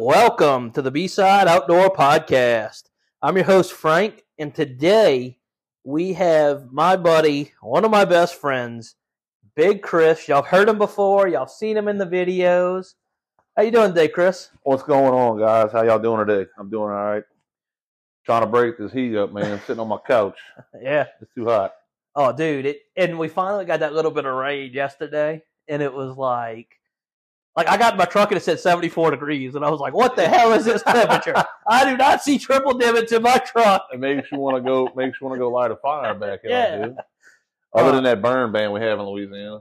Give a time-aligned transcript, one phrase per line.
[0.00, 2.84] Welcome to the B Side Outdoor Podcast.
[3.20, 5.40] I'm your host, Frank, and today
[5.82, 8.94] we have my buddy, one of my best friends,
[9.56, 10.28] Big Chris.
[10.28, 12.94] Y'all heard him before, y'all seen him in the videos.
[13.56, 14.50] How you doing today, Chris?
[14.62, 15.72] What's going on, guys?
[15.72, 16.48] How y'all doing today?
[16.56, 17.24] I'm doing all right.
[18.24, 19.60] Trying to break this heat up, man.
[19.66, 20.38] Sitting on my couch.
[20.80, 21.06] Yeah.
[21.20, 21.74] It's too hot.
[22.14, 25.92] Oh, dude, it, and we finally got that little bit of rain yesterday, and it
[25.92, 26.77] was like,
[27.56, 29.92] like I got in my truck and it said 74 degrees, and I was like,
[29.94, 31.34] "What the hell is this temperature?
[31.68, 34.90] I do not see triple divots in my truck." It makes you want to go.
[34.94, 36.76] Makes you want to go light a fire back out, Yeah.
[36.86, 36.96] dude.
[37.74, 39.60] Other Uh, than that burn ban we have in Louisiana.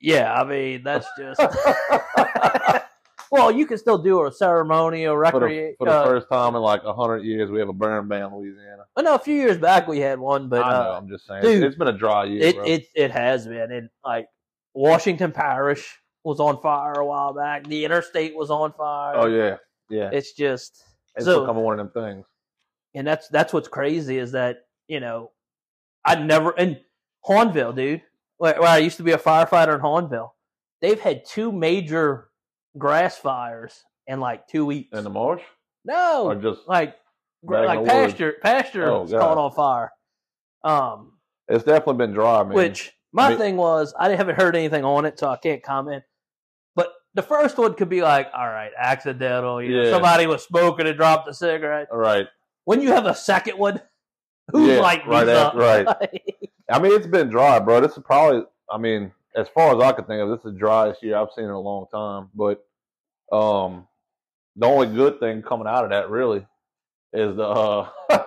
[0.00, 1.40] Yeah, I mean that's just.
[3.30, 5.74] well, you can still do a ceremony or for the, recreate.
[5.78, 8.34] for the uh, first time in like hundred years, we have a burn ban in
[8.36, 8.84] Louisiana.
[8.96, 10.92] I know a few years back we had one, but I know.
[10.92, 11.42] uh, I'm just saying.
[11.42, 12.42] dude, it's been a dry year.
[12.46, 12.64] it bro.
[12.64, 14.28] it it has been, and like
[14.74, 17.66] Washington Parish was on fire a while back.
[17.66, 19.14] The interstate was on fire.
[19.16, 19.56] oh yeah,
[19.90, 20.10] yeah.
[20.12, 20.82] it's just
[21.14, 22.26] It's so- becoming one of them things.
[22.94, 25.30] and that's that's what's crazy is that you know
[26.04, 26.78] I never in
[27.26, 28.02] Hahnville, dude,
[28.38, 30.30] where, where I used to be a firefighter in Hahnville.
[30.82, 32.28] They've had two major
[32.76, 34.96] grass fires in like two weeks.
[34.96, 35.42] In the marsh
[35.86, 36.96] no, or just like
[37.44, 39.92] gr- Back in like pasture pasture Oh, caught on fire.
[40.62, 41.12] Um,
[41.48, 42.52] it's definitely been dry, man.
[42.54, 46.02] which my mean- thing was I haven't heard anything on it, so I can't comment.
[47.14, 49.62] The first one could be like, all right, accidental.
[49.62, 49.90] You know, Yeah.
[49.90, 51.88] somebody was smoking and dropped a cigarette.
[51.92, 52.26] all right.
[52.64, 53.80] When you have a second one,
[54.52, 55.54] who's Yeah, lighting right these up?
[55.54, 55.86] right.
[56.70, 57.80] I mean, it's been dry, bro.
[57.80, 60.58] This is probably, I mean, as far as I can think of, this is the
[60.58, 62.30] driest year I've seen in a long time.
[62.34, 62.64] But
[63.36, 63.86] um,
[64.56, 66.46] the only good thing coming out of that really
[67.12, 67.88] is the uh,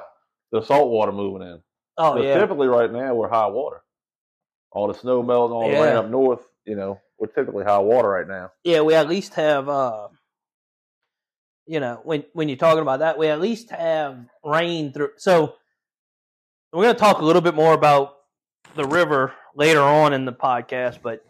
[0.52, 1.60] the salt water moving in.
[1.98, 3.82] oh yeah, typically, right now we're high water.
[4.72, 6.00] All the snow melting, all the rain Yeah.
[6.00, 6.46] up north.
[6.66, 8.52] You know, we're typically high water right now.
[8.64, 8.82] yeah.
[8.82, 10.08] We at least have, uh,
[11.66, 15.12] you know, when when you're talking about that, we at least have rain through.
[15.18, 15.56] So
[16.72, 18.16] we're going to talk a little bit more about
[18.76, 21.26] the river later on in the podcast, but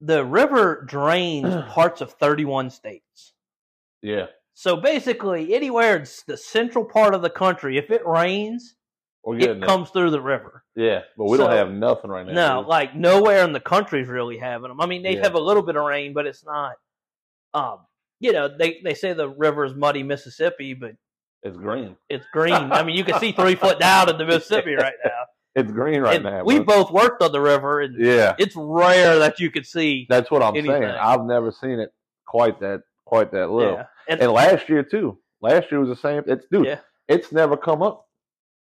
[0.00, 3.32] the river drains parts of 31 states.
[4.02, 8.74] Yeah, So basically, anywhere in the central part of the country, if it rains,
[9.24, 9.68] we're it there.
[9.68, 10.62] comes through the river.
[10.76, 12.32] Yeah, but we don't have nothing right now.
[12.32, 12.68] No, dude.
[12.68, 14.80] like nowhere in the country's really having them.
[14.80, 15.22] I mean, they Yeah.
[15.22, 16.74] have a little bit of rain, but it's not.
[17.54, 17.78] Um,
[18.20, 20.92] you know, they they say the river is muddy Mississippi, but
[21.42, 21.96] it's green.
[22.08, 22.54] it's green.
[22.54, 25.10] I mean, you can see three foot down in the Mississippi right now.
[25.54, 26.42] It's green right and now.
[26.44, 26.82] we bro.
[26.82, 30.06] both worked on the river, and yeah, it's rare that you could see.
[30.08, 30.82] That's what I'm anything.
[30.82, 30.96] saying.
[31.00, 31.90] I've never seen it
[32.26, 33.74] quite that quite that little.
[33.74, 35.18] yeah, and, And last year too.
[35.40, 36.22] Last year was the same.
[36.26, 36.66] It's dude.
[36.66, 36.78] Yeah.
[37.06, 38.06] It's never come up.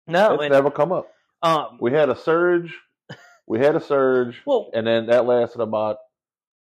[0.08, 1.08] No, it's and, never come up.
[1.44, 2.74] um, We had a surge.
[3.48, 5.98] We had a surge, well, and then that lasted about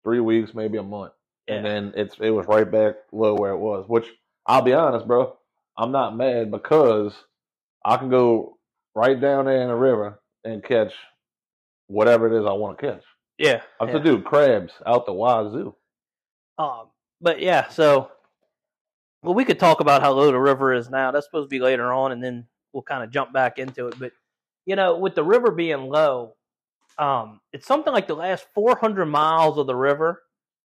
[0.04, 1.14] three weeks, maybe a month,
[1.48, 3.86] and then it's it was right back low where it was.
[3.88, 4.08] Which
[4.46, 5.38] I'll be honest, bro.
[5.78, 7.14] I'm not mad because
[7.84, 8.58] I can go
[8.94, 10.94] right down there in the river and catch
[11.88, 13.04] whatever it is I want to catch.
[13.38, 13.94] yeah, I'm yeah.
[13.96, 15.76] to do crabs out the wazoo.
[16.58, 16.88] Um,
[17.20, 18.12] but yeah, so
[19.24, 21.12] well, we could talk about how low the river is now.
[21.12, 24.00] That's supposed to be later on, and then we'll kind of jump back into it.
[24.00, 24.12] But
[24.66, 26.36] you know, with the river being low,
[26.98, 30.22] um, it's something like the last 400 miles of the river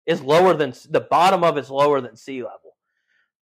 [0.06, 2.76] is lower than the bottom of it's lower than sea level.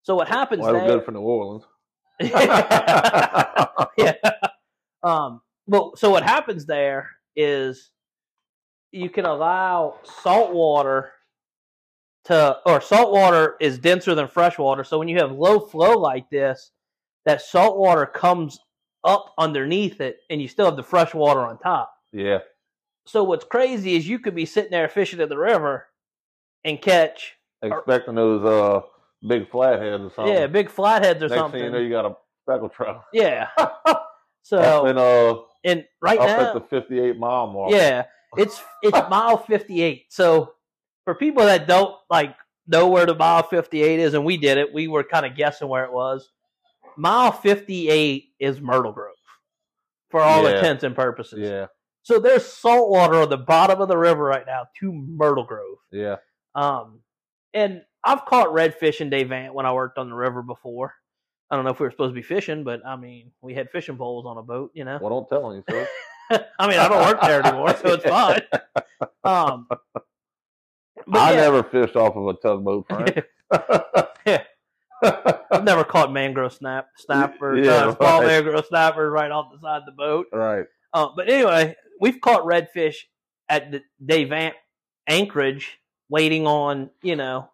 [0.03, 0.87] So what happens Well, there?
[0.87, 1.65] good for New Orleans.
[2.21, 4.15] yeah.
[5.03, 7.91] Um, well, so what happens there is
[8.93, 11.13] you can allow salt water
[12.25, 14.85] to, or salt water is denser than fresh water.
[14.85, 16.71] So when you have low flow like this,
[17.27, 18.59] that salt water comes
[19.05, 21.93] up underneath it, and you still have the fresh water on top.
[22.13, 22.39] Yeah.
[23.07, 25.87] So what's crazy is you could be sitting there fishing in the river
[26.65, 28.81] and catch, expecting those uh
[29.27, 30.35] big flatheads or something.
[30.35, 31.61] yeah, big flatheads or Next something.
[31.61, 32.15] thing you know, you got a
[32.45, 33.05] speckled trout.
[33.13, 33.49] yeah.
[34.43, 37.73] So in uh and right up now, at the 58 mile mark.
[37.73, 38.05] Yeah,
[38.37, 40.07] it's it's mile fifty eight.
[40.11, 40.55] So
[41.05, 42.35] for people that don't like
[42.67, 45.37] know where the mile fifty eight is, and we did it, we were kind of
[45.37, 46.31] guessing where it was.
[46.97, 49.15] Mile fifty eight is Myrtle Grove,
[50.11, 50.57] for all Yeah.
[50.57, 51.39] intents and purposes.
[51.41, 51.67] yeah,
[52.03, 55.79] So there's salt water on the bottom of the river right now to Myrtle Grove.
[55.91, 56.17] yeah.
[56.55, 57.01] Um,
[57.55, 60.95] and I've caught redfish in Davant when I worked on the river before.
[61.51, 63.71] I don't know if we were supposed to be fishing, but I mean, we had
[63.71, 64.99] fishing poles on a boat, you know.
[65.01, 65.87] Well, don't tell so.
[66.59, 68.43] I mean, I don't work there anymore, so it's fine.
[69.25, 69.67] Um,
[71.13, 73.25] I yeah, never fished off of a tugboat, Frank.
[75.03, 78.27] I've never caught mangrove snap snappers, Yeah, uh, small right.
[78.27, 80.27] mangrove snappers right off the side of the boat.
[80.33, 80.67] right.
[80.93, 82.97] Uh, but anyway, we've caught redfish
[83.49, 84.53] at the Davant
[85.09, 87.49] Anchorage, waiting on you know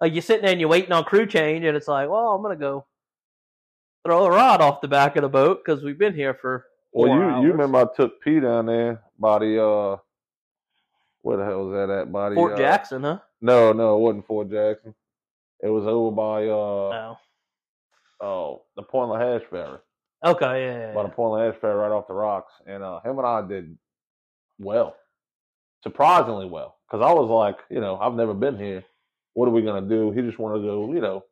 [0.00, 2.42] like you're sitting there and you're waiting on crew change, and it's like, well, I'm
[2.42, 2.86] gonna go
[4.04, 6.66] throw a rod off the back of the boat because we've been here for.
[6.92, 7.44] Well, you hours.
[7.44, 9.96] you remember I took P down there by the uh,
[11.22, 12.12] where the hell was that at?
[12.12, 13.18] By the Fort uh, Jackson, huh?
[13.40, 14.94] No, no, it wasn't Fort Jackson.
[15.62, 17.18] It was over by uh No.
[18.20, 19.78] oh the Pointe a la Hache Ferry.
[20.24, 22.52] Okay, yeah, yeah, By the Pointe a la Hache Ferry right off the rocks.
[22.66, 23.76] And uh him and I did
[24.58, 24.96] well.
[25.82, 26.76] Surprisingly well.
[26.86, 28.84] Because I was like, you know, I've never been here.
[29.34, 30.10] What are we gonna do?
[30.10, 31.24] He just wanted to go, you know,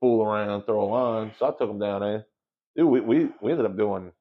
[0.00, 1.32] fool around, throw a line.
[1.38, 2.26] So I took him down there.
[2.76, 4.12] Dude, we, we, we ended up doing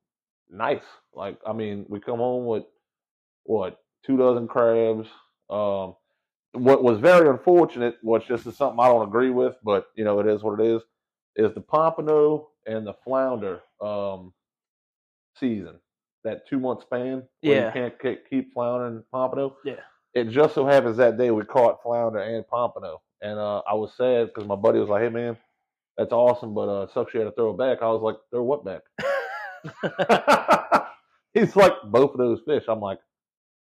[0.50, 0.82] nice.
[1.14, 2.64] Like, I mean, we come home with
[3.44, 5.08] what, two dozen crabs.
[5.50, 5.96] Um
[6.54, 10.20] what was very unfortunate, which this is something I don't agree with, but you know,
[10.20, 10.82] it is what it is,
[11.36, 14.34] is the pompano and the flounder um
[15.40, 15.80] season.
[16.24, 17.66] That two month span where Yeah.
[17.68, 19.58] you can't ke- keep flounder and pompano.
[19.64, 19.76] Yeah.
[20.14, 23.02] It just so happens that day we caught flounder and pompano.
[23.22, 25.38] And uh, I was sad because my buddy was like, Hey man,
[25.98, 27.82] that's awesome, but uh it sucks you had to throw it back.
[27.82, 28.82] I was like, throw what back?
[31.34, 32.64] He's like both of those fish.
[32.68, 33.00] I'm like,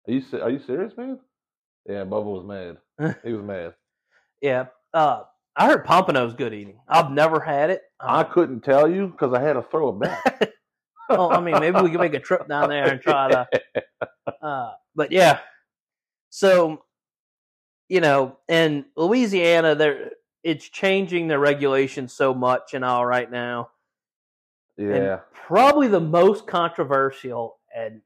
[0.07, 1.19] are you are you serious, man?
[1.87, 3.15] Yeah, Bubba was mad.
[3.23, 3.73] He was mad.
[4.41, 4.65] yeah.
[4.93, 5.23] Uh,
[5.55, 6.79] I heard pompano's good eating.
[6.87, 7.81] I've never had it.
[7.99, 10.49] I Um, couldn't tell you because I had to throw it back.
[11.09, 13.47] well, I mean, maybe we can make a trip down there and try to.
[14.41, 15.39] Uh, but yeah,
[16.29, 16.83] so
[17.89, 20.11] you know, in Louisiana, there
[20.43, 23.69] it's changing the regulations so much and all right now.
[24.77, 28.01] yeah, And probably the most controversial, and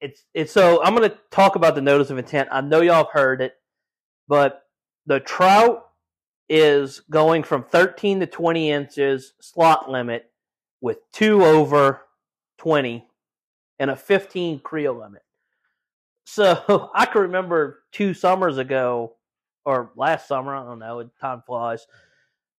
[0.00, 2.48] it's it's so I'm going to talk about the notice of intent.
[2.52, 3.54] I know y'all have heard it,
[4.28, 4.62] but
[5.06, 5.86] the trout
[6.48, 10.30] is going from 13 to 20 inches slot limit
[10.80, 12.02] with two over
[12.58, 13.06] 20
[13.78, 15.22] and a 15 creel limit.
[16.24, 19.14] So I can remember two summers ago,
[19.64, 21.86] or last summer, I don't know, time flies,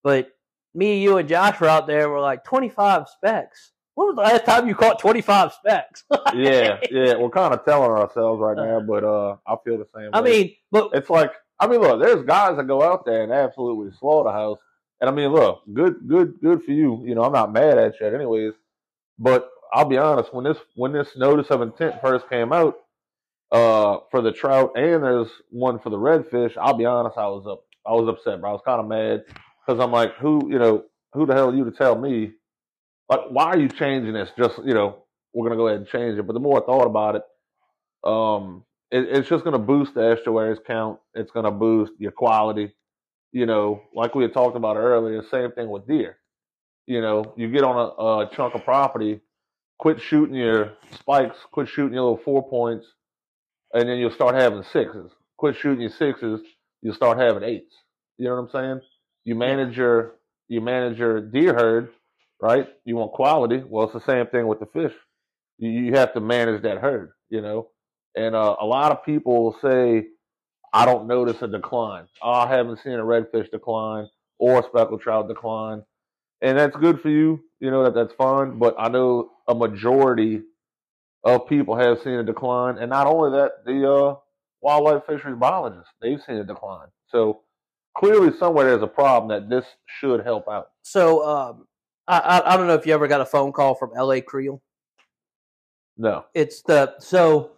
[0.03, 0.31] but
[0.73, 2.09] me, you, and Josh were out there.
[2.09, 3.71] We're like 25 specks.
[3.97, 6.03] When was the last time you caught 25 specks?
[6.35, 7.15] yeah, yeah.
[7.15, 10.11] We're kind of telling ourselves right now, but uh, I feel the same.
[10.13, 10.31] I way.
[10.31, 13.91] mean, look, it's like I mean, look, there's guys that go out there and absolutely
[13.99, 14.59] slaughterhouse,
[15.01, 17.01] and I mean, look, good, good, good for you.
[17.07, 18.53] You know, I'm not mad at you, anyways.
[19.17, 22.77] But I'll be honest, when this when this notice of intent first came out,
[23.51, 27.47] uh, for the trout and there's one for the redfish, I'll be honest, I was
[27.49, 28.51] up, I was upset, bro.
[28.51, 29.23] I was kind of mad
[29.65, 30.83] because I'm like, who, you know,
[31.13, 32.33] who the hell are you to tell me?
[33.09, 34.29] Like, why are you changing this?
[34.37, 36.23] Just, you know, we're gonna go ahead and change it.
[36.23, 37.23] But the more I thought about it,
[38.03, 40.99] um, it, it's just gonna boost the estuaries count.
[41.13, 42.73] It's gonna boost your quality.
[43.31, 46.17] You know, like we had talked about earlier, same thing with deer.
[46.85, 49.19] You know, you get on a, a chunk of property,
[49.79, 52.87] quit shooting your spikes, quit shooting your little four points,
[53.73, 55.11] and then you'll start having sixes.
[55.37, 56.41] Quit shooting your sixes,
[56.81, 57.75] you'll start having eights.
[58.17, 58.81] You know what I'm saying?
[59.25, 60.15] You manage your
[60.47, 61.89] you manage your deer herd,
[62.41, 62.67] right?
[62.85, 63.63] You want quality.
[63.65, 64.93] Well, it's the same thing with the fish.
[65.59, 67.69] You, have to manage that herd, you know.
[68.15, 70.05] And uh, a lot of people say,
[70.73, 72.07] "I don't notice a decline.
[72.21, 74.07] Oh, I haven't seen a redfish decline
[74.37, 75.81] or a speckled trout decline,"
[76.41, 77.43] and that's good for you.
[77.59, 78.59] You know that that's fine.
[78.59, 80.43] But I know a majority
[81.23, 84.15] of people have seen a decline, and not only that, the uh,
[84.61, 86.87] wildlife fisheries biologists they've seen a decline.
[87.09, 87.41] So
[87.97, 89.65] clearly, somewhere there's a problem that this
[89.99, 90.69] should help out.
[90.83, 91.66] so um,
[92.07, 94.21] I, I I don't know if you ever got a phone call from L.A.
[94.21, 94.61] Creel.
[95.97, 97.51] No, It's the so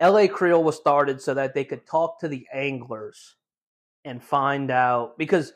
[0.00, 0.28] L.A.
[0.28, 3.34] Creel was started so that they could talk to the anglers
[4.04, 5.52] and find out because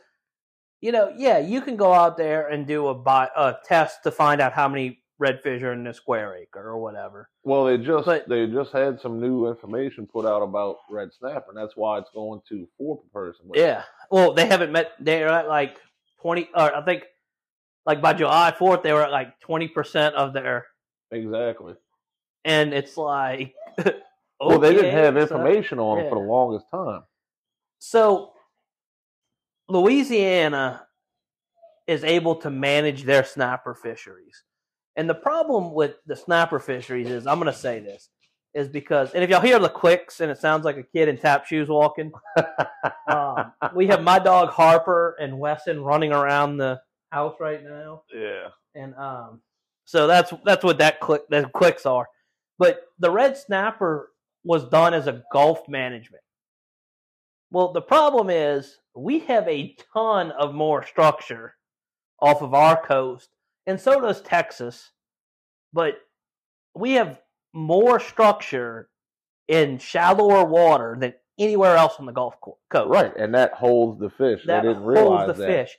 [0.80, 4.40] you know yeah you can go out there and do a, a test to find
[4.40, 7.28] out how many redfish are in a square acre or whatever.
[7.44, 11.50] Well, they just But- they just had some new information put out about red snapper,
[11.50, 13.46] and that's why it's going to four per person.
[13.54, 13.82] Yeah.
[14.10, 14.92] Well, they haven't met.
[15.00, 15.78] They're at like
[16.20, 17.04] twenty, or I think,
[17.88, 20.66] like by July fourth, they were at like twenty percent of their,
[21.10, 21.74] exactly.
[22.44, 23.54] and it's like,
[24.40, 27.02] Well, they didn't okay, have so- information on them for the longest time.
[27.80, 28.32] So,
[29.68, 30.86] Louisiana
[31.86, 34.44] is able to manage their snapper fisheries.
[34.96, 38.10] And the problem with the snapper fisheries is, I'm going to say this,
[38.52, 41.16] is because, and if y'all hear the clicks and it sounds like a kid in
[41.16, 42.10] tap shoes walking,
[43.08, 46.80] um, we have my dog Harper and Wesson running around the
[47.10, 48.02] house right now.
[48.14, 48.48] Yeah.
[48.74, 49.40] And um,
[49.84, 52.06] so that's that's what that click the clicks are.
[52.58, 54.10] But the red snapper
[54.44, 56.22] was done as a Gulf management.
[57.50, 61.54] Well, the problem is we have a ton of more structure
[62.20, 63.30] off of our coast,
[63.66, 64.90] and so does Texas.
[65.72, 65.98] But
[66.74, 67.20] we have
[67.54, 68.88] more structure
[69.48, 72.90] in shallower water than anywhere else on the Gulf Co- Coast.
[72.90, 74.42] Right, and that holds the fish.
[74.46, 75.46] That they didn't holds the that.
[75.46, 75.78] fish.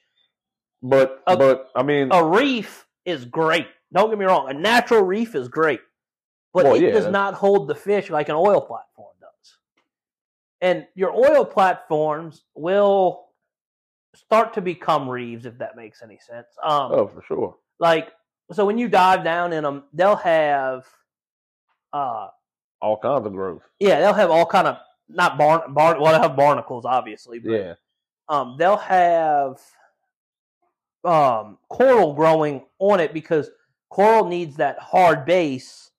[0.81, 3.67] But A- but I mean, A reef is great.
[3.93, 4.49] Don't get me wrong.
[4.49, 5.81] A natural reef is great,
[6.53, 9.57] but Well, it yeah, does that's- not hold the fish like an oil platform does.
[10.61, 13.27] And your oil platforms will
[14.15, 16.47] start to become reefs, if that makes any sense.
[16.63, 17.55] Um, oh for sure.
[17.79, 18.11] Like,
[18.51, 20.85] so when you dive down in them, they'll have,
[21.93, 22.29] uh,
[22.81, 23.63] All kinds of growth.
[23.79, 25.99] yeah, they'll have all kind of not barn barn.
[25.99, 27.73] Well, they have barnacles, obviously, but Yeah.
[28.27, 29.59] um, they'll have
[31.03, 33.49] um, coral growing on it because
[33.89, 35.91] coral needs that hard base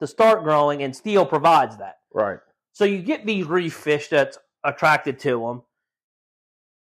[0.00, 1.98] to start growing, and steel provides that.
[2.12, 2.38] Right.
[2.72, 5.62] So you get these reef fish that's attracted to them,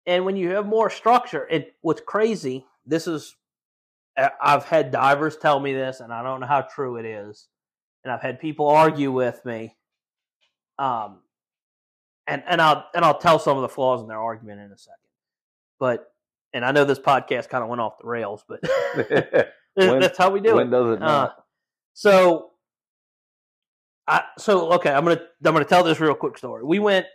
[0.05, 3.35] and when you have more structure, and what's crazy, this is
[4.17, 7.47] I've had divers tell me this, and I don't know how true it is,
[8.03, 9.75] and I've had people argue with me.
[10.77, 11.19] Um,
[12.27, 14.77] and and I'll and I'll tell some of the flaws in their argument in a
[14.77, 14.97] second,
[15.79, 16.11] but
[16.55, 18.61] and I know this podcast kind of went off the rails, but
[19.75, 20.71] When- that's how we do when it.
[20.71, 21.29] does it Uh,
[21.93, 22.51] so,
[24.07, 24.91] I so okay.
[24.91, 26.63] I'm gonna I'm gonna tell this real quick story.
[26.63, 27.05] We went.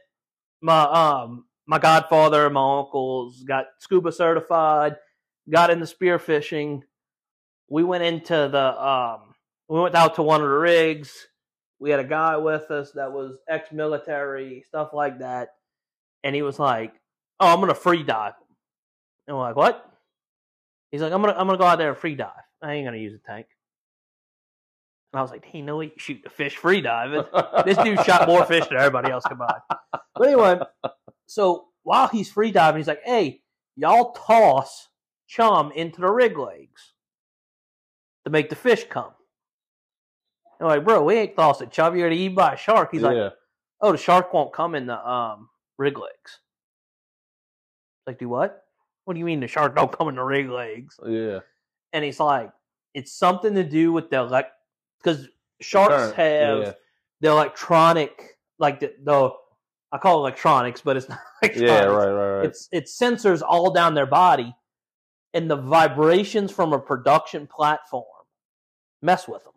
[0.63, 4.97] My um my godfather my uncles got scuba certified.
[5.49, 6.83] Got into spearfishing.
[7.69, 9.35] We went into the um
[9.69, 11.29] we went out to one of the rigs.
[11.79, 15.49] We had a guy with us that was ex-military stuff like that,
[16.25, 16.93] and he was like,
[17.39, 18.35] "Oh, I'm gonna free dive."
[19.31, 19.89] And we're like, "What?"
[20.91, 22.33] He's like, "I'm gonna I'm gonna go out there and free dive.
[22.61, 23.47] I ain't gonna use a tank."
[25.13, 27.23] And I was like, "He know he can shoot the fish free diving."
[27.65, 29.61] this dude shot more fish than everybody else combined.
[30.17, 30.59] But anyway,
[31.27, 33.43] so while he's free diving, he's like, "Hey,
[33.77, 34.89] y'all toss
[35.29, 36.95] chum into the rig legs
[38.25, 39.13] to make the fish come."
[40.61, 41.97] I'm like, "Bro, we ain't tossed tossing chum.
[41.97, 43.33] You're gonna eat by a shark." He's like,
[43.81, 46.41] "Oh, the shark won't come in the um rig legs."
[48.09, 48.65] Like, do what?
[49.05, 50.99] What do you mean the shark don't come in the rig legs?
[51.07, 51.41] yeah.
[51.93, 52.53] And he's like,
[52.95, 54.53] "It's something to do with the elect
[55.03, 55.29] because
[55.61, 56.73] sharks Current, have." yeah.
[57.21, 59.31] the electronic like the, the
[59.93, 61.19] I call it electronics, but it's not.
[61.57, 62.47] Yeah, right, right, right.
[62.47, 64.55] It's it's sensors all down their body,
[65.35, 68.05] and the vibrations from a production platform
[69.03, 69.55] mess with them,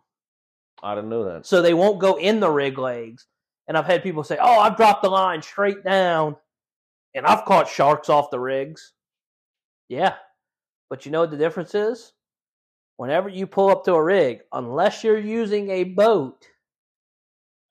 [0.82, 1.46] I didn't know that.
[1.46, 3.26] so they won't go in the rig legs.
[3.68, 6.36] And I've had people say, "Oh, I've dropped the line straight down,
[7.14, 8.93] and I've caught sharks off the rigs."
[9.88, 10.14] Yeah,
[10.90, 12.12] but you know what the difference is?
[12.96, 16.46] Whenever you pull up to a rig, unless you're using a boat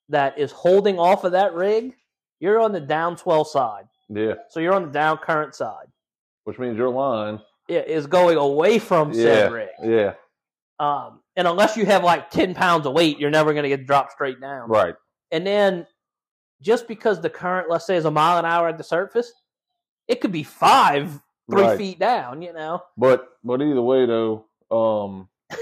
[0.10, 1.96] that is holding off of that rig,
[2.40, 3.86] you're on the down downswell side.
[4.10, 4.34] Yeah.
[4.50, 5.88] So you're on the down current side.
[6.44, 7.40] Which means your line.
[7.70, 9.24] is going away from Yeah.
[9.24, 9.70] said rig.
[9.82, 10.14] Yeah.
[10.80, 13.88] Um, and unless you have like 10 pounds of weight, you're never going to get
[13.88, 14.70] dropped straight down.
[14.70, 14.96] Right.
[15.32, 15.88] And then
[16.62, 19.32] just because the current, let's say, is a mile an hour at the surface,
[20.08, 21.78] it could be five, three Right.
[21.78, 22.84] feet down, you know?
[22.98, 25.28] But but either way though, um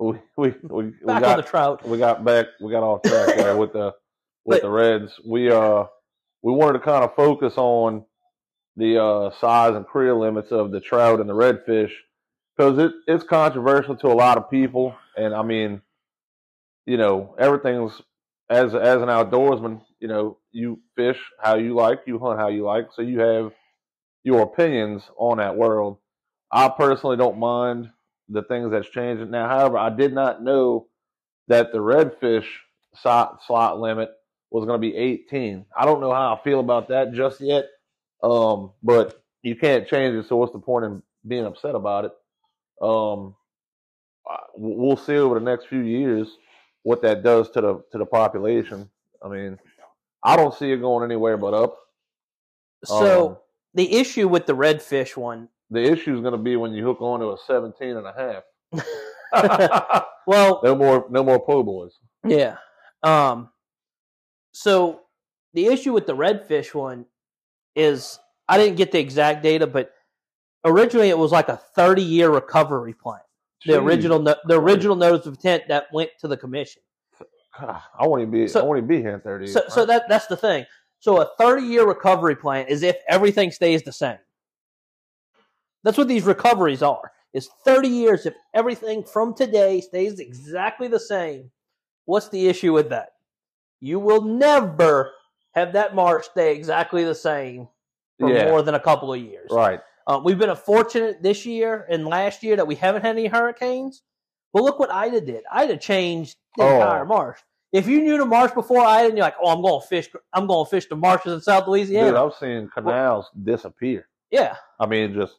[0.00, 1.86] we we we, we got the trout.
[1.86, 3.94] we got back we got off track there with the
[4.44, 5.12] with But- the Reds.
[5.26, 5.84] We uh
[6.42, 8.04] we wanted to kind of focus on
[8.76, 11.92] the uh size and creel limits of the trout and the redfish
[12.56, 15.82] because it it's controversial to a lot of people and I mean
[16.86, 17.92] you know everything's
[18.48, 22.64] as as an outdoorsman you know you fish how you like you hunt how you
[22.64, 23.52] like so you have
[24.24, 25.98] your opinions on that world
[26.50, 27.90] I personally don't mind
[28.28, 29.48] the things that's changing now.
[29.48, 30.86] However, I did not know
[31.48, 32.46] that the redfish
[32.96, 34.10] slot, slot limit
[34.50, 35.66] was going to be 18.
[35.76, 37.66] I don't know how I feel about that just yet,
[38.22, 40.28] um, but you can't change it.
[40.28, 42.12] So what's the point in being upset about it?
[42.82, 43.34] Um,
[44.56, 46.28] we'll see over the next few years
[46.84, 48.90] what that does to the to the population.
[49.24, 49.58] I mean,
[50.24, 51.78] I don't see it going anywhere but up.
[52.84, 53.38] So Um,
[53.74, 57.00] the issue with the redfish one, the issue is going to be when you hook
[57.00, 58.42] onto a 17 and a
[59.32, 60.04] half.
[60.26, 61.92] well, no more, no more po' boys.
[62.24, 62.56] Yeah.
[63.02, 63.50] Um
[64.52, 65.02] so
[65.54, 67.06] the issue with the redfish one
[67.76, 69.92] is I didn't get the exact data, but
[70.64, 73.20] originally it was like a 30 year recovery plan.
[73.64, 73.82] The Jeez.
[73.82, 76.82] original no, the original notice of intent that went to the commission.
[77.58, 78.48] I want to be.
[78.48, 79.52] So- I want to be here in thirty years.
[79.52, 80.64] So so that that's the thing.
[81.00, 84.18] So a 30 year recovery plan is if everything stays the same.
[85.82, 87.10] That's what these recoveries are.
[87.32, 91.50] Is 30 years if everything from today stays exactly the same.
[92.04, 93.10] What's the issue with that?
[93.80, 95.12] You will never
[95.54, 97.68] have that march stay exactly the same
[98.18, 98.46] for Yeah.
[98.50, 99.50] more than a couple of years.
[99.50, 99.80] right.
[100.06, 104.02] Uh, we've been fortunate this year and last year that we haven't had any hurricanes.
[104.52, 105.44] But look what Ida did.
[105.52, 106.74] Ida changed the Oh.
[106.74, 107.38] entire marsh.
[107.72, 110.08] If you knew the marsh before I did, you're like, oh, I'm going to fish.
[110.32, 112.08] I'm going to fish the marshes in South Louisiana.
[112.10, 114.08] Dude, I've seen canals disappear.
[114.30, 115.34] yeah, I mean, just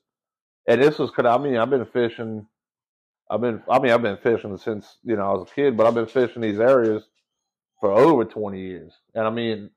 [0.67, 1.11] and this was.
[1.17, 2.45] I mean, I've been fishing.
[3.29, 3.61] I've been.
[3.69, 6.05] I mean, I've been fishing since you know I was a kid, but I've been
[6.07, 7.03] fishing these areas
[7.81, 8.93] for over twenty years.
[9.13, 9.69] And I mean,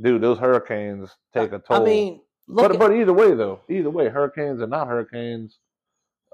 [0.00, 1.82] dude, those hurricanes take a toll.
[1.82, 2.64] I mean, look.
[2.64, 5.58] but at- but either way though, either way, hurricanes and not hurricanes,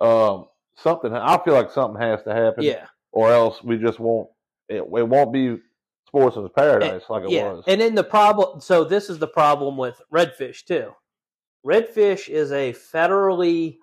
[0.01, 1.13] um, something.
[1.13, 4.29] I feel like something has to happen, yeah, or else we just won't.
[4.69, 5.59] It, it won't be
[6.07, 7.53] sportsman's paradise like it yeah.
[7.53, 7.65] was.
[7.67, 8.61] And then the problem.
[8.61, 10.93] So this is the problem with redfish too.
[11.67, 13.79] Redfish is a federally.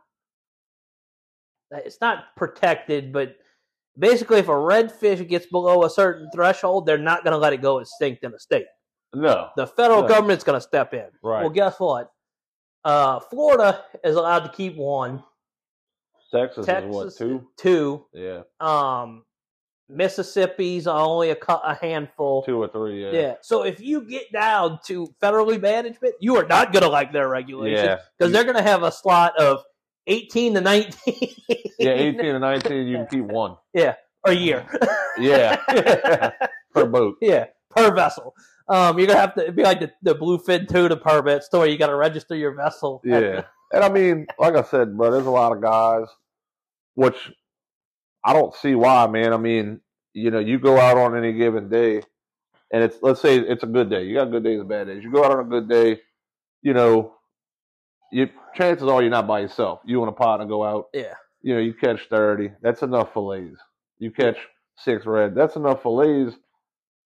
[1.72, 3.36] It's not protected, but
[3.98, 7.62] basically, if a redfish gets below a certain threshold, they're not going to let it
[7.62, 8.68] go extinct in a state.
[9.14, 10.08] no, The federal No.
[10.08, 11.08] government's going to step in.
[11.24, 11.42] Right.
[11.42, 12.12] Well, guess what?
[12.84, 15.24] Uh, Florida is allowed to keep one,
[16.32, 17.48] Texas, is what two?
[17.58, 18.06] two.
[18.14, 19.26] Yeah, Um,
[19.88, 22.44] Mississippi's only a, a handful.
[22.44, 23.04] two or three.
[23.04, 23.34] Yeah, Yeah.
[23.42, 27.30] So if you get down to federally management, you are not going to like their
[27.30, 27.98] regulations yeah.
[28.18, 29.60] because they're going to have a slot of
[30.08, 31.28] 18 to 19
[31.80, 33.58] Yeah, eighteen to nineteen, you can keep one.
[33.74, 34.66] Yeah, a year.
[35.20, 35.58] Yeah,
[36.74, 37.18] per boat.
[37.22, 38.34] yeah, per vessel.
[38.68, 41.68] Um, you're gonna have to it'd be like the, the bluefin tuna permit store.
[41.68, 43.02] You got to register your vessel.
[43.04, 46.08] Yeah, and I mean, like I said, bro, there's a lot of guys,
[46.96, 47.32] which
[48.26, 49.34] I don't see why, man.
[49.34, 49.82] I mean,
[50.14, 52.02] you know, you go out on any given day,
[52.72, 54.06] and it's let's say it's a good day.
[54.06, 55.04] You got good days and bad days.
[55.04, 56.02] You go out on a good day,
[56.64, 57.14] you know,
[58.12, 59.82] you chances are you're not by yourself.
[59.86, 60.88] You and a partner go out.
[60.94, 61.14] yeah,
[61.44, 62.52] You know, you catch thirty.
[62.62, 63.60] That's enough fillets.
[64.00, 64.38] You catch
[64.78, 65.36] six red.
[65.36, 66.36] That's enough fillets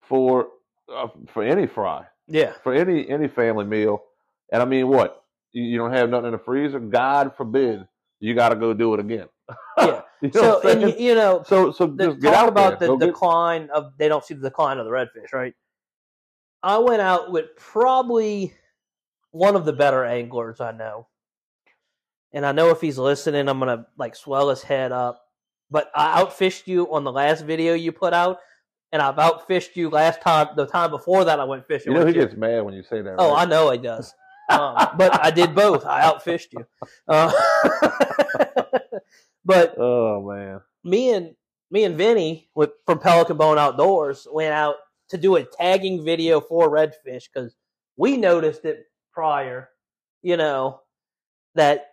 [0.03, 0.49] for
[0.95, 2.53] uh, for any fry yeah.
[2.63, 4.03] for any any family meal.
[4.53, 6.81] And I mean, what you, you don't have nothing in the freezer?
[6.81, 7.87] God forbid
[8.21, 9.27] you got to go do it again.
[9.79, 10.03] Yeah.
[10.23, 12.79] You know So and you, you know so so the, just get talk out about
[12.79, 12.89] there.
[12.89, 15.55] the Go get- decline of they don't see the decline of the redfish, right?
[16.63, 18.53] I went out with probably
[19.31, 21.07] one of the better anglers I know.
[22.35, 25.23] And I know if he's listening, I'm gonna like swell his head up.
[25.71, 28.41] But I outfished you on the last video you put out,
[28.93, 31.93] and I've outfished you last time the time before that I went fishing.
[31.93, 32.21] you know he you.
[32.27, 33.15] gets mad when you say that.
[33.19, 34.15] Oh, I know he does.
[34.51, 35.87] Um, but I did both.
[35.87, 36.67] I outfished you.
[37.07, 37.33] Uh,
[39.45, 40.61] but oh man.
[40.85, 41.35] me and
[41.71, 44.77] me and Vinny with, from Pelican Bone Outdoors went out
[45.11, 47.55] to do a tagging video for redfish because
[47.97, 49.69] we noticed it prior.
[50.23, 50.81] You know
[51.55, 51.87] that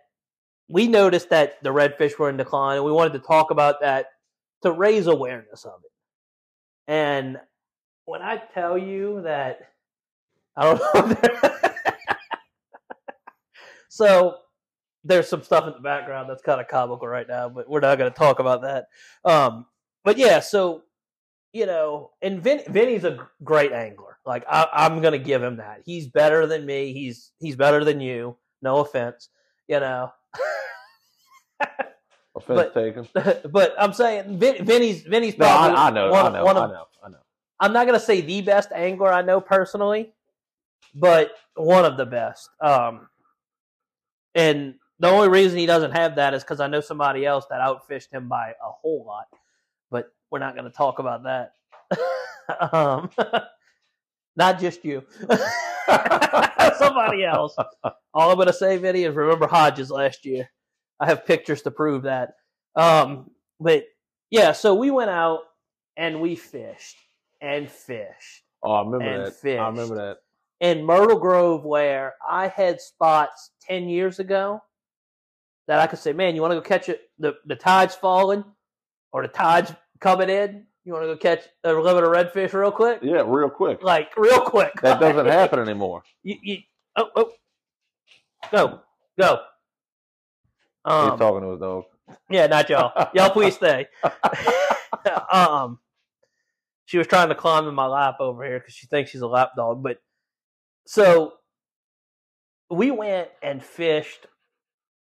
[0.68, 4.06] we noticed that the redfish were in decline, and we wanted to talk about that
[4.62, 5.90] to raise awareness of it.
[6.92, 7.38] And
[8.04, 9.60] when I tell you that,
[10.56, 11.70] I don't know.
[13.88, 14.36] So
[15.04, 17.98] there's some stuff in the background that's kind of comical right now, but we're not
[17.98, 18.86] going to talk about that.
[19.24, 19.66] Um,
[20.04, 20.82] but yeah, so
[21.52, 24.18] you know, and Vin, Vinny's a great angler.
[24.26, 25.80] Like I, I'm going to give him that.
[25.84, 26.92] He's better than me.
[26.92, 28.36] He's he's better than you.
[28.62, 29.30] No offense,
[29.66, 30.12] you know.
[32.36, 33.08] Offense but- taken.
[33.50, 36.56] but I'm saying Vin, Vinny's Vinny's No, probably I, I know, one, I know, one
[36.56, 37.18] I of, know, I know.
[37.60, 40.12] I'm not gonna say the best angler I know personally,
[40.94, 42.48] but one of the best.
[42.60, 43.08] Um,
[44.34, 47.60] and the only reason he doesn't have that is because I know somebody else that
[47.60, 49.26] outfished him by a whole lot.
[49.90, 51.52] But we're not gonna talk about that.
[52.72, 53.10] um,
[54.36, 55.04] not just you,
[56.78, 57.56] somebody else.
[58.14, 60.48] All I'm gonna say, Vinny, is remember Hodges last year.
[61.00, 62.34] I have pictures to prove that.
[62.76, 63.84] Um, but
[64.30, 65.40] yeah, so we went out
[65.96, 66.96] and we fished
[67.40, 69.34] and fished Oh, I remember And that.
[69.36, 69.60] fished.
[69.60, 70.18] I remember that.
[70.60, 74.62] In Myrtle Grove where I had spots ten years ago
[75.68, 77.02] that I could say, man, you want to go catch it?
[77.18, 78.44] The the tide's falling
[79.12, 80.66] or the tide's coming in.
[80.84, 83.00] You want to go catch a little bit of redfish real quick?
[83.02, 83.82] Yeah, real quick.
[83.82, 84.72] Like real quick.
[84.82, 86.02] That doesn't happen anymore.
[86.22, 86.58] You, you,
[86.96, 87.32] oh, oh,
[88.50, 88.80] go,
[89.18, 89.40] go.
[90.84, 91.84] He's Um, talking to his dog.
[92.30, 93.08] Yeah, not y'all.
[93.14, 93.86] Y'all please stay.
[95.32, 95.78] um,
[96.86, 99.26] she was trying to climb in my lap over here because she thinks she's a
[99.28, 99.82] lap dog.
[99.82, 99.98] But
[100.88, 101.34] so
[102.70, 104.26] we went and fished.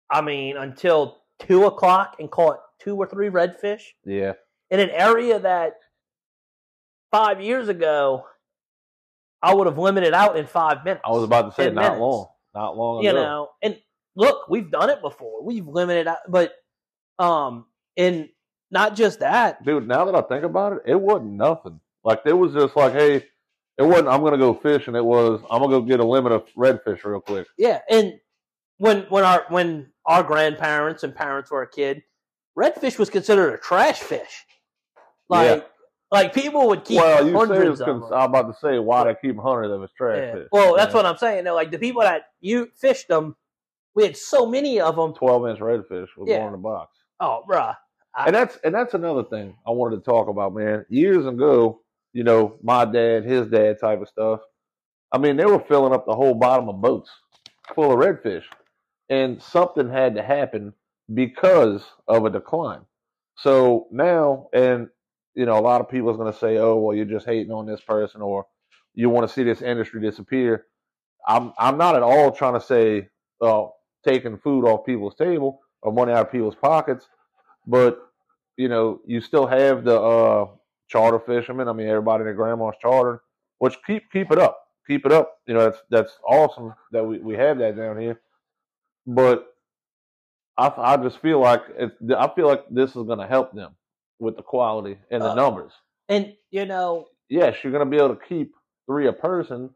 [0.09, 4.33] I mean, until two o'clock and caught two or three redfish Yeah,
[4.71, 5.73] in an area that
[7.11, 8.25] five years ago
[9.43, 11.03] I would have limited out in five minutes.
[11.05, 11.99] I was about to say not minutes.
[11.99, 13.21] long, not long you ago.
[13.21, 13.77] know and
[14.15, 16.53] look we've done it before we've limited out but
[17.19, 17.65] um
[17.97, 18.29] and
[18.71, 19.87] not just that dude.
[19.87, 21.79] Now that I think about it, it wasn't nothing.
[22.03, 23.25] Like it was just like, hey,
[23.77, 24.07] it wasn't.
[24.07, 24.95] I'm gonna go fishing.
[24.95, 25.41] It was.
[25.49, 27.47] I'm gonna go get a limit of redfish real quick.
[27.57, 28.19] yeah and
[28.77, 32.03] when when our when our grandparents and parents were a kid
[32.57, 34.45] redfish was considered a trash fish
[35.29, 35.67] like
[36.11, 37.33] Like people would keep well, you
[37.75, 38.11] say cons-.
[38.13, 40.33] I'm about to say why they keep hundreds of it's trash Yeah.
[40.35, 40.47] fish.
[40.53, 40.97] Well, that's Yeah.
[40.97, 41.43] what I'm saying.
[41.43, 43.35] They're like the people that you fished them,
[43.93, 45.13] we had so many of them.
[45.13, 46.37] twelve inch redfish was Yeah.
[46.39, 46.95] one in the box.
[47.19, 47.75] Oh, bruh.
[48.15, 50.85] I- and that's and that's another thing I wanted to talk about, man.
[50.89, 51.81] Years ago,
[52.13, 54.41] you know, my dad, his dad type of stuff.
[55.11, 57.09] I mean, they were filling up the whole bottom of boats
[57.75, 58.43] full of redfish.
[59.09, 60.73] And something had to happen
[61.13, 62.81] because of a decline.
[63.37, 64.89] So now, and
[65.35, 67.51] you know, a lot of people is going to say, "Oh, well, you're just hating
[67.53, 68.47] on this person, or
[68.95, 70.65] you want to see this industry disappear."
[71.27, 73.09] I'm I'm not at all trying to say,
[73.41, 77.07] "Oh, taking food off people's table or money out of people's pockets,"
[77.67, 77.99] but
[78.57, 80.47] you know, you still have the uh,
[80.87, 81.67] charter fishermen.
[81.67, 83.21] I mean, everybody and their grandma's charter,
[83.59, 85.37] which keep keep it up, keep it up.
[85.47, 88.21] You know, that's that's awesome that we, we have that down here.
[89.05, 89.47] But
[90.57, 93.73] I I just feel like it's, I feel like this is going to help them
[94.19, 95.71] with the quality and the Uh, numbers.
[96.09, 98.53] And you know, Yes, you're going to be able to keep
[98.87, 99.69] three a person,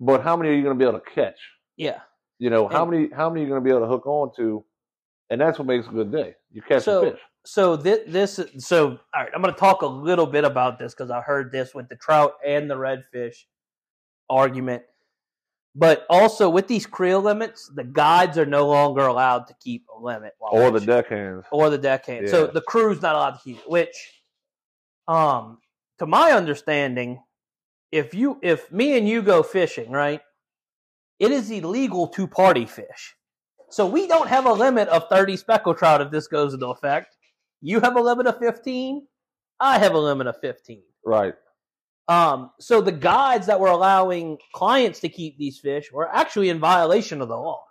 [0.00, 1.38] but how many are you going to be able to catch?
[1.76, 2.00] yeah.
[2.40, 4.06] You know, how And- many how many are you going to be able to hook
[4.06, 4.64] on to?
[5.30, 6.36] And that's what makes a good day.
[6.52, 7.20] You catch So- fish.
[7.44, 9.30] So this, this, so all right.
[9.34, 11.96] I'm going to talk a little bit about this because I heard this with the
[11.96, 13.44] trout and the redfish
[14.28, 14.82] argument,
[15.74, 19.98] but also with these creel limits, the guides are no longer allowed to keep a
[19.98, 20.34] limit.
[20.38, 21.46] while Or the deckhands.
[21.50, 22.28] or the deckhand.
[22.28, 22.50] So Yeah.
[22.50, 23.70] the crew's not allowed to keep it.
[23.70, 24.22] Which,
[25.06, 25.58] um,
[25.98, 27.22] to my understanding,
[27.90, 30.20] if you if me and you go fishing, right,
[31.18, 33.16] it is illegal to party fish.
[33.70, 37.16] So we don't have a limit of thirty speckled trout if this goes into effect.
[37.60, 39.06] You have a limit of fifteen.
[39.60, 40.82] I have a limit of fifteen.
[41.04, 41.34] Right.
[42.08, 46.58] Um, so the guides that were allowing clients to keep these fish were actually in
[46.58, 47.62] violation of the law.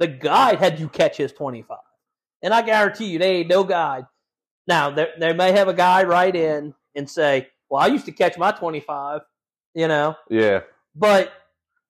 [0.00, 1.78] The guide had to catch his 25.
[2.42, 4.06] And I guarantee you, they ain't no guide.
[4.66, 8.12] Now, they they may have a guide write in and say, well, I used to
[8.12, 9.20] catch my 25,
[9.74, 10.60] you know, Yeah.
[10.96, 11.32] but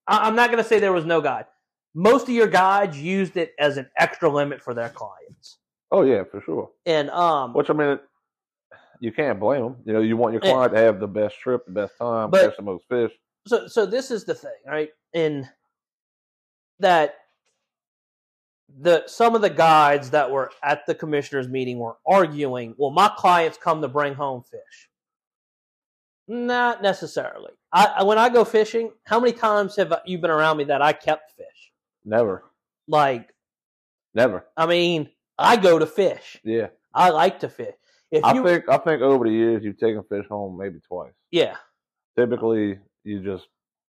[0.07, 1.47] I- I'm not going to say there was no guide.
[1.95, 5.57] Most of your guides used it as an extra limit for their clients.
[5.91, 6.71] Oh yeah, for sure.
[6.87, 7.99] And, um, Which I mean,
[9.01, 9.77] you can't blame them.
[9.85, 12.43] You know, you want your client to have the best trip, the best time, But-
[12.43, 13.13] catch the most fish.
[13.47, 14.91] so so this is the thing, right?
[15.15, 15.49] In
[16.79, 17.15] that
[18.79, 23.11] the some of the guides that were at the commissioners meeting were arguing, well, my
[23.17, 24.89] clients come to bring home fish.
[26.29, 27.51] Not necessarily.
[27.73, 30.83] I I- when I go fishing, how many times have you been around me that
[30.83, 31.73] I kept fish?
[32.05, 32.45] Never,
[32.87, 33.35] Like,
[34.15, 34.47] never.
[34.57, 36.39] I mean, I go to fish.
[36.45, 36.69] Yeah.
[36.95, 37.75] I like to fish.
[38.11, 41.13] If I you, think I think over the years you've taken fish home maybe twice.
[41.31, 41.57] yeah,
[42.19, 43.47] Typically, you just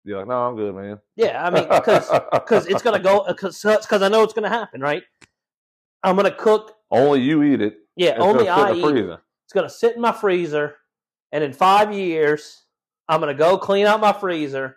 [0.04, 0.98] you're like, no, I'm good, man.
[1.16, 1.44] yeah.
[1.44, 4.80] I mean, because because it's gonna go uh, because because I know it's gonna happen,
[4.80, 5.02] right?
[6.02, 6.74] I'm gonna cook.
[6.90, 7.76] only you eat it.
[7.96, 8.82] Yeah, only I eat.
[8.82, 9.22] freezer.
[9.44, 10.76] It's gonna sit in my freezer,
[11.32, 12.64] and in five years,
[13.08, 14.76] I'm gonna go clean out my freezer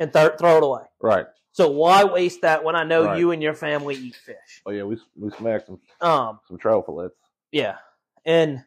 [0.00, 0.82] and th- throw it away.
[1.00, 1.26] Right.
[1.52, 3.18] So why waste that when I know Right.
[3.18, 4.62] you and your family eat fish?
[4.66, 7.16] Oh yeah, we we smacked some Um, some trout fillets.
[7.52, 7.76] yeah,
[8.24, 8.64] and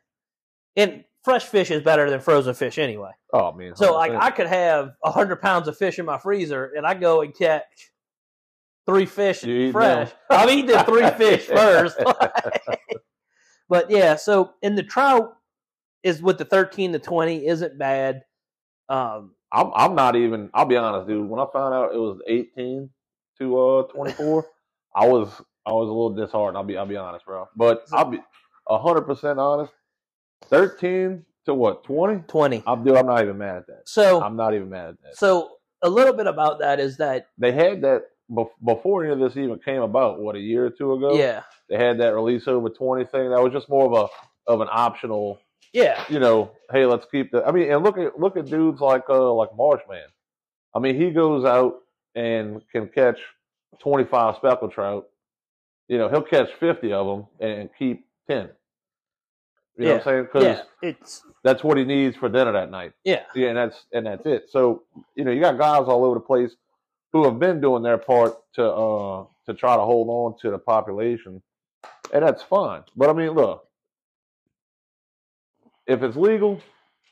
[0.75, 3.11] and fresh fish is better than frozen fish anyway.
[3.31, 3.75] Oh man.
[3.75, 6.93] So like I could have a hundred pounds of fish in my freezer, and I
[6.93, 7.91] go and catch
[8.85, 10.11] three fish You fresh.
[10.45, 11.97] Eating the three fish first.
[13.69, 15.37] but yeah, so in the trout
[16.03, 18.23] is with the thirteen to twenty isn't bad.
[18.89, 20.49] Um, I'm I'm not even.
[20.53, 21.29] I'll be honest, dude.
[21.29, 22.89] When I found out it was 18
[23.39, 24.45] to uh 24,
[24.95, 25.29] I was
[25.65, 26.57] I was a little disheartened.
[26.57, 27.47] I'll be I'll be honest, bro.
[27.55, 28.19] But I'll be
[28.67, 29.71] hundred percent honest.
[30.49, 32.23] 13 to what 20?
[32.27, 32.63] twenty.
[32.65, 32.95] I'm dude.
[32.97, 33.81] I'm not even mad at that.
[33.85, 35.17] So I'm not even mad at that.
[35.17, 38.03] so a little bit about that is that They had that
[38.63, 40.19] before any of this even came about.
[40.21, 41.15] What a year or two ago.
[41.17, 43.29] yeah They had that release over 20 thing.
[43.29, 45.39] That was just more of a of an optional.
[45.73, 47.43] Yeah You know, hey, let's keep the.
[47.45, 50.07] I mean, and look at look at dudes like uh like Marshman.
[50.75, 51.75] I mean, he goes out
[52.15, 53.19] and can catch
[53.79, 55.07] 25 speckled trout.
[55.87, 58.49] You know, he'll catch 50 of them and keep 10.
[59.77, 60.23] You know what I'm saying?
[60.23, 62.93] Because yeah it's that's what he needs for dinner that night.
[63.03, 64.45] yeah Yeah, and that's and that's it.
[64.49, 64.83] So
[65.15, 66.51] you know, you got guys all over the place
[67.11, 70.59] who have been doing their part to uh to try to hold on to the
[70.59, 71.41] population,
[72.13, 72.83] and that's fine.
[72.95, 73.67] But I mean, look,
[75.87, 76.61] if it's legal,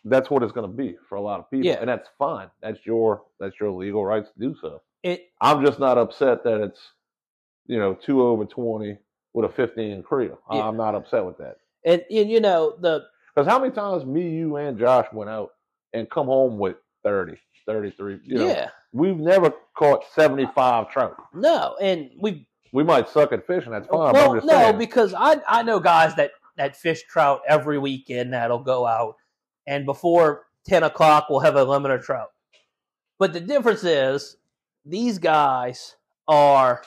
[0.06, 1.78] that's what it's going to be for a lot of people, Yeah.
[1.80, 2.50] and that's fine.
[2.62, 4.82] That's your that's your legal rights to do so.
[5.04, 6.80] it I'm just not upset that it's
[7.68, 8.98] you know two over twenty
[9.34, 10.38] with a 15 creel.
[10.52, 10.68] Yeah.
[10.68, 11.56] I'm not upset with that.
[11.86, 13.04] and, and you know the
[13.34, 15.52] Because how many times me, you, and Josh went out
[15.94, 18.20] and come home with 30, 33?
[18.26, 21.16] You know, yeah We've never caught 75 trout.
[21.34, 24.14] no and we We might suck at fishing, that's fine.
[24.14, 28.86] well, no, because I I know guys that that fish trout every weekend that'll go
[28.86, 29.16] out
[29.68, 32.30] and before ten o'clock we'll have a limit of trout.
[33.20, 34.38] But the difference is
[34.86, 35.96] these guys
[36.28, 36.82] are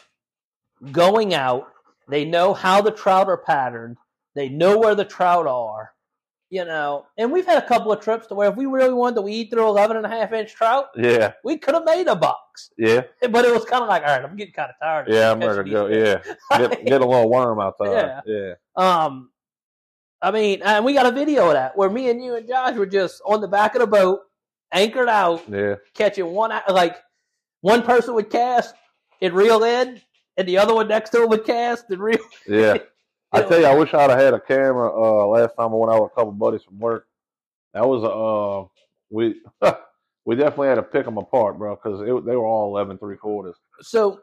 [0.92, 1.68] going out.
[2.08, 3.96] They know how the trout are patterned.
[4.34, 5.92] They know where the trout are.
[6.50, 9.16] You know, and we've had a couple of trips to where if we really wanted
[9.16, 12.14] to weed through 11 and a half inch trout, Yeah, we could have made a
[12.14, 12.70] box.
[12.78, 15.08] yeah, But it was kind of like, all right, I'm getting kind of tired.
[15.08, 15.32] of yeah.
[15.32, 15.86] I'm ready to go.
[15.88, 16.20] Yeah,
[16.58, 17.90] get, get a little worm outside.
[17.90, 18.20] Yeah.
[18.26, 19.30] Yeah, Um,
[20.24, 22.74] I mean, and we got a video of that where me and you and Josh
[22.76, 24.20] were just on the back of the boat,
[24.72, 25.74] anchored out, yeah.
[25.92, 26.96] catching one like
[27.60, 28.74] one person would cast
[29.20, 30.00] and reel in,
[30.38, 32.18] and the other one next to him would cast and reel.
[32.48, 32.78] Yeah.
[33.32, 35.92] I tell you, I wish I'd have had a camera uh, last time I went
[35.92, 37.06] out with a couple buddies from work.
[37.74, 38.66] That was a uh,
[39.10, 39.42] we
[40.24, 43.56] we definitely had to pick them apart, bro, because they were all 11 three quarters.
[43.82, 44.20] So,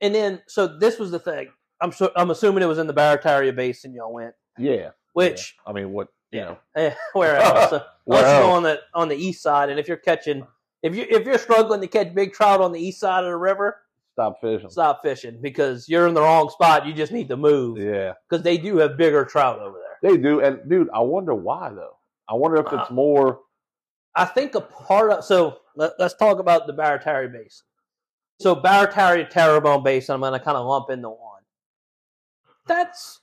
[0.00, 1.48] and then so this was the thing.
[1.80, 4.90] I'm so I'm assuming it was in the Barataria Basin y'all went, Yeah.
[5.12, 6.44] Which I mean, what you Yeah.
[6.44, 6.58] know?
[6.76, 7.70] eh, where else?
[7.70, 8.56] So, Where unless you go else?
[8.56, 10.46] on the on the east side, and if you're catching,
[10.82, 13.36] if you if you're struggling to catch big trout on the east side of the
[13.36, 13.76] river,
[14.14, 14.68] Stop fishing.
[14.70, 16.84] stop fishing because you're in the wrong spot.
[16.86, 20.10] You just need to move Yeah, because they do have bigger trout over there.
[20.10, 20.40] they do.
[20.40, 21.96] And dude, I wonder why though.
[22.28, 23.40] I wonder if it's Uh, more.
[24.14, 27.64] I think a part of so let, us talk about the Barataria Basin.
[28.40, 31.42] So Barataria Terrebonne Basin, I'm going to kind of lump into one.
[32.66, 33.20] That's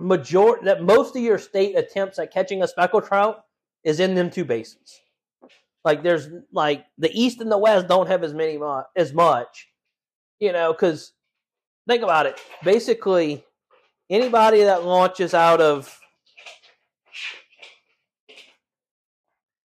[0.00, 3.44] major that most of your state attempts at catching a speckled trout
[3.84, 5.00] is in them two basins.
[5.84, 9.68] Like there's like the east and the west don't have as many mu- as much,
[10.38, 11.12] you know, because
[11.88, 12.38] think about it.
[12.62, 13.44] Basically,
[14.10, 15.98] anybody that launches out of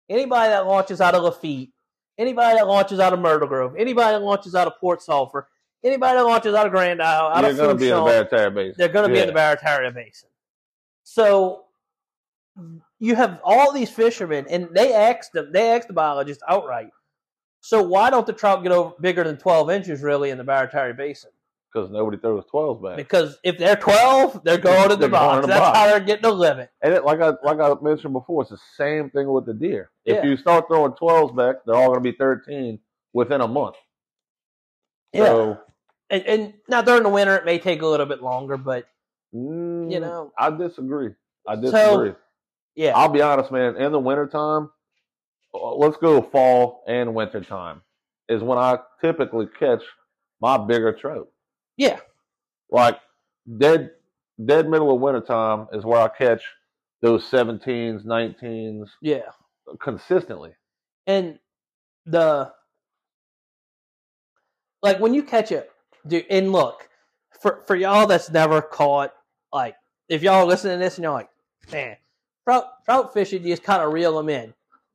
[0.08, 1.70] anybody that launches out of Lafitte,
[2.18, 5.46] anybody that launches out of Myrtle Grove, anybody that launches out of Port Sulphur,
[5.84, 8.54] anybody that launches out of Grand Isle, out of going to be in the Barataria
[8.54, 8.74] Basin.
[8.78, 9.32] they're going to be in Yeah.
[9.32, 10.28] the Barataria Basin.
[11.04, 11.64] So
[12.98, 16.90] you have all these fishermen, and they asked them, they asked the biologist outright.
[17.62, 20.96] So why don't the trout get over bigger than twelve inches really in the Barataria
[20.96, 21.30] Basin?
[21.72, 22.96] because nobody throws 12s back.
[22.96, 25.46] Because if they're twelve, they're going to the They're box.
[25.46, 25.78] That's box.
[25.78, 26.68] how they're getting the limit.
[26.82, 29.92] And it, like I like I mentioned before, it's the same thing with the deer.
[30.04, 30.24] If Yeah.
[30.30, 32.80] you start throwing 12s back, they're all going to be 13
[33.12, 33.76] within a month.
[35.14, 35.58] So,
[36.10, 38.86] And, and now during the winter, it may take a little bit longer, but
[39.34, 41.10] mm, you know, I disagree.
[41.46, 42.12] I So- disagree.
[42.74, 43.76] yeah, I'll be honest, man.
[43.76, 44.70] In the wintertime,
[45.54, 47.82] uh, let's go fall and winter time
[48.28, 49.82] is when I typically catch
[50.40, 51.28] my bigger trout.
[51.76, 51.98] yeah,
[52.70, 52.98] Like
[53.58, 53.90] dead
[54.44, 56.42] dead middle of wintertime is where I catch
[57.02, 59.20] those 17s, 19s yeah.
[59.80, 60.52] consistently.
[61.06, 61.38] and
[62.06, 62.52] the
[64.82, 65.70] like when you catch it
[66.06, 66.88] dude and look
[67.40, 69.12] for for y'all that's never caught
[69.52, 69.74] like
[70.08, 71.28] if y'all are listening to this and you're like
[71.72, 71.96] man
[72.44, 74.52] trout trout fishing you just kind of reel them in.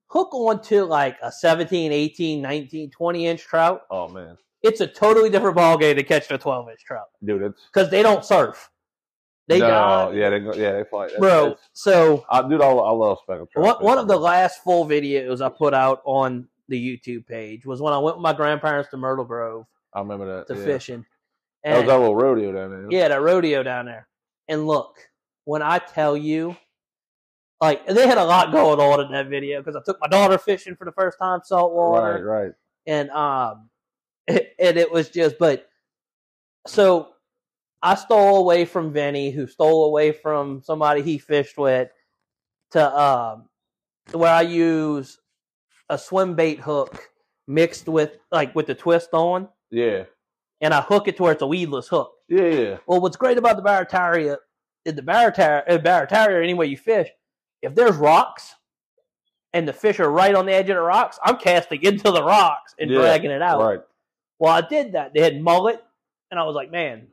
[0.08, 3.82] Hook onto like a 17 18 19 20 inch trout.
[3.90, 7.08] Oh man, it's a totally different ball game to catch a 12 inch trout.
[7.24, 8.70] Dude, it's because they don't surf.
[9.48, 10.16] They no, dive.
[10.16, 13.20] yeah, they go, yeah, they fight, That's- bro that's- so I, dude, I, I love
[13.24, 13.64] speckled trout.
[13.64, 17.80] one, one of the last full videos I put out on the YouTube page was
[17.82, 20.54] when I went with my grandparents to Myrtle Grove I remember that.
[20.54, 20.66] to yeah.
[20.66, 21.06] fishing.
[21.64, 22.88] That was And, our little rodeo down there.
[22.92, 24.08] yeah, that rodeo down there.
[24.48, 24.98] And look,
[25.46, 26.56] when I tell you,
[27.62, 30.38] like they had a lot going on in that video because I took my daughter
[30.38, 32.44] fishing for the first time saltwater, right.
[32.44, 32.52] right.
[32.86, 33.70] and um,
[34.28, 35.68] and it was just, but
[36.68, 37.10] so
[37.82, 41.90] I stole away from Vinny, who stole away from somebody he fished with,
[42.72, 43.46] to um,
[44.12, 45.20] where I use
[45.90, 47.10] a swim bait hook
[47.48, 50.04] mixed with like with the twist on, Yeah,
[50.62, 52.14] and I hook it to where it's a weedless hook.
[52.30, 52.78] yeah, yeah.
[52.88, 54.38] Well, what's great about the Barataria,
[54.86, 57.10] in the Barataria, uh, Barataria, anyway you fish,
[57.62, 58.56] if there's rocks
[59.54, 62.24] and the fish are right on the edge of the rocks, I'm casting into the
[62.24, 63.62] rocks and Yeah, dragging it out.
[63.62, 63.80] Right.
[64.40, 65.14] Well, I did that.
[65.14, 65.82] They had mullet,
[66.30, 67.08] and I was like, man,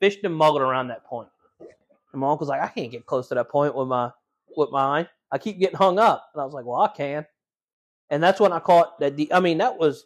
[0.00, 1.28] fish them mullet around that point.
[1.60, 4.10] And my uncle's like, I can't get close to that point with my
[4.56, 5.08] with mine.
[5.32, 7.26] I keep getting hung up, and I was like, well, I can.
[8.10, 9.16] And that's when I caught that.
[9.16, 10.04] The, I mean, that was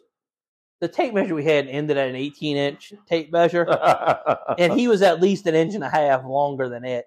[0.81, 3.65] the tape measure we had ended at an 18 inch tape measure,
[4.57, 7.05] and he was at least an inch and a half longer than it.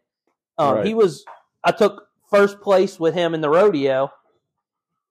[0.56, 0.86] Um, Right.
[0.86, 1.24] He was.
[1.64, 4.10] I took first place with him in the rodeo,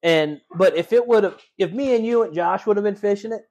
[0.02, 2.96] and but if it would have, if me and you and Josh would have been
[2.96, 3.42] fishing it,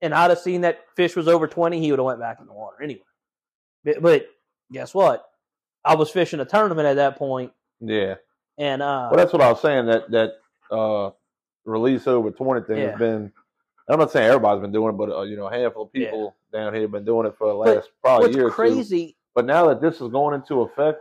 [0.00, 2.46] and I'd have seen that fish was over 20, he would have went back in
[2.46, 3.00] the water anyway.
[3.84, 4.26] But, but
[4.72, 5.24] guess what?
[5.84, 8.14] I was fishing a tournament at that point, yeah.
[8.58, 9.86] and uh, Well, that's what I was saying.
[9.86, 10.30] That that
[10.70, 11.10] uh,
[11.64, 12.90] release over twenty thing Yeah.
[12.90, 13.32] has been.
[13.88, 16.06] I'm not saying everybody's been doing it, but uh, you know, a handful of Yeah.
[16.10, 18.50] people down here have been doing it for the But last probably what's year or
[18.50, 18.54] two.
[18.54, 19.16] crazy?
[19.34, 21.00] But now that this is going into effect,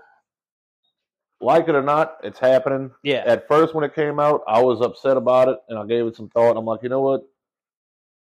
[1.42, 2.92] like it or not, it's happening.
[3.04, 3.24] Yeah.
[3.26, 6.16] At first, when it came out, I was upset about it, and I gave it
[6.16, 6.58] some thought.
[6.58, 7.24] I'm like, you know what?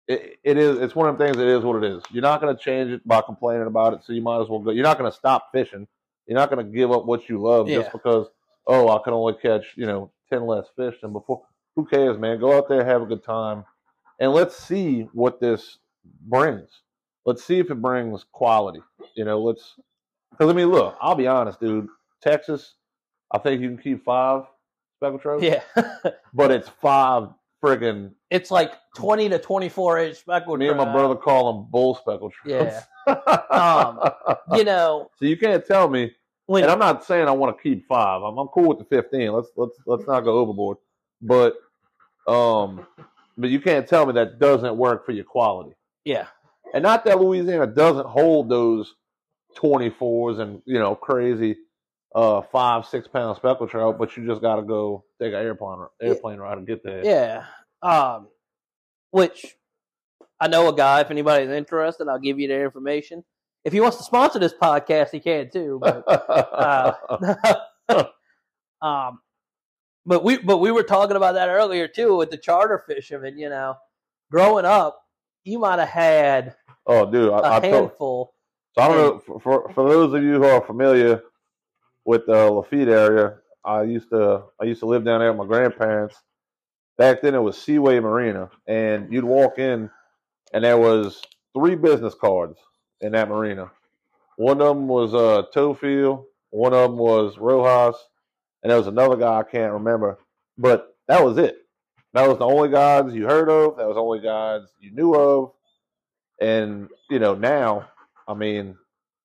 [0.08, 0.80] It, it is.
[0.80, 1.38] It's one of the things.
[1.38, 2.02] It is what it is.
[2.12, 4.60] You're not going to change it by complaining about it, so you might as well
[4.60, 4.72] go.
[4.72, 5.88] You're not going to stop fishing.
[6.28, 7.80] You're not going to give up what you love Yeah.
[7.80, 8.28] just because.
[8.70, 11.42] Oh, I can only catch you know ten less fish than before.
[11.78, 12.38] Who cares, man?
[12.40, 13.64] Go out there, have a good time,
[14.20, 15.78] and let's see what this
[16.28, 16.70] brings.
[17.26, 18.82] Let's see if it brings quality.
[19.16, 19.76] You know, let's.
[20.32, 21.88] Because I mean, look, I'll be honest, dude.
[22.22, 22.76] Texas,
[23.32, 24.44] I think you can keep five
[24.98, 25.42] speckled trout.
[25.42, 25.62] Yeah.
[26.34, 27.30] But it's five
[27.64, 30.96] friggin' it's like 20 to 24 inch speckled me and my trout.
[30.96, 32.82] brother call them bull speckled Yeah.
[33.08, 33.42] trouts.
[33.50, 34.00] Um,
[34.56, 36.12] You know, so you can't tell me,
[36.46, 38.22] when and I'm not saying I want to keep five.
[38.22, 39.32] I'm, I'm cool with the 15.
[39.34, 40.78] Let's let's let's not go overboard.
[41.22, 41.56] But
[42.28, 42.86] um,
[43.38, 45.76] but you can't tell me that doesn't work for your quality.
[46.06, 46.28] yeah.
[46.74, 48.94] And not that Louisiana doesn't hold those
[49.58, 51.56] 24s and you know crazy
[52.14, 55.88] uh five six pound speckled trout, but you just got to go take an airplane
[56.02, 57.06] airplane ride and get there.
[57.06, 57.46] Yeah.
[57.82, 58.28] Um,
[59.12, 59.56] which
[60.40, 61.02] I know a guy.
[61.02, 63.24] If anybody's interested, I'll give you their information.
[63.64, 65.80] If he wants to sponsor this podcast, he can too.
[65.82, 66.04] But
[67.90, 68.04] uh,
[68.82, 69.20] um,
[70.08, 73.38] but we but we were talking about that earlier too with the charter fishermen.
[73.38, 73.76] You know,
[74.32, 75.04] growing up,
[75.44, 76.56] you might have had
[76.88, 77.74] oh, dude, a I, I told.
[77.74, 78.34] handful.
[78.74, 81.22] So I don't know for, for for those of you who are familiar
[82.06, 83.36] with the Lafitte area.
[83.66, 86.16] I used to I used to live down there with my grandparents.
[86.98, 89.90] Back then it was Seaway Marina, and you'd walk in,
[90.54, 91.22] and there was
[91.54, 92.58] three business cards
[93.02, 93.70] in that marina.
[94.38, 97.98] One of them was uh, Tofield, one of them was Rojas,
[98.68, 100.18] and there was another guy I can't remember.
[100.58, 101.56] But that was it.
[102.14, 103.78] That was the only guys you heard of.
[103.78, 105.54] That was the only guys you knew of.
[106.42, 107.88] And you know now,
[108.28, 108.76] I mean,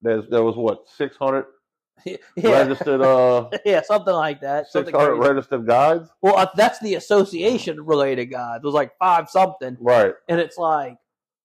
[0.00, 1.46] there's there was what six hundred
[2.06, 4.66] yeah, registered uh yeah, something like that.
[4.66, 5.28] six Something hundred crazy.
[5.30, 6.08] registered guides.
[6.22, 8.58] Well, uh, that's the association related guys.
[8.58, 9.76] It was like five something.
[9.80, 10.14] Right.
[10.28, 10.98] And it's like,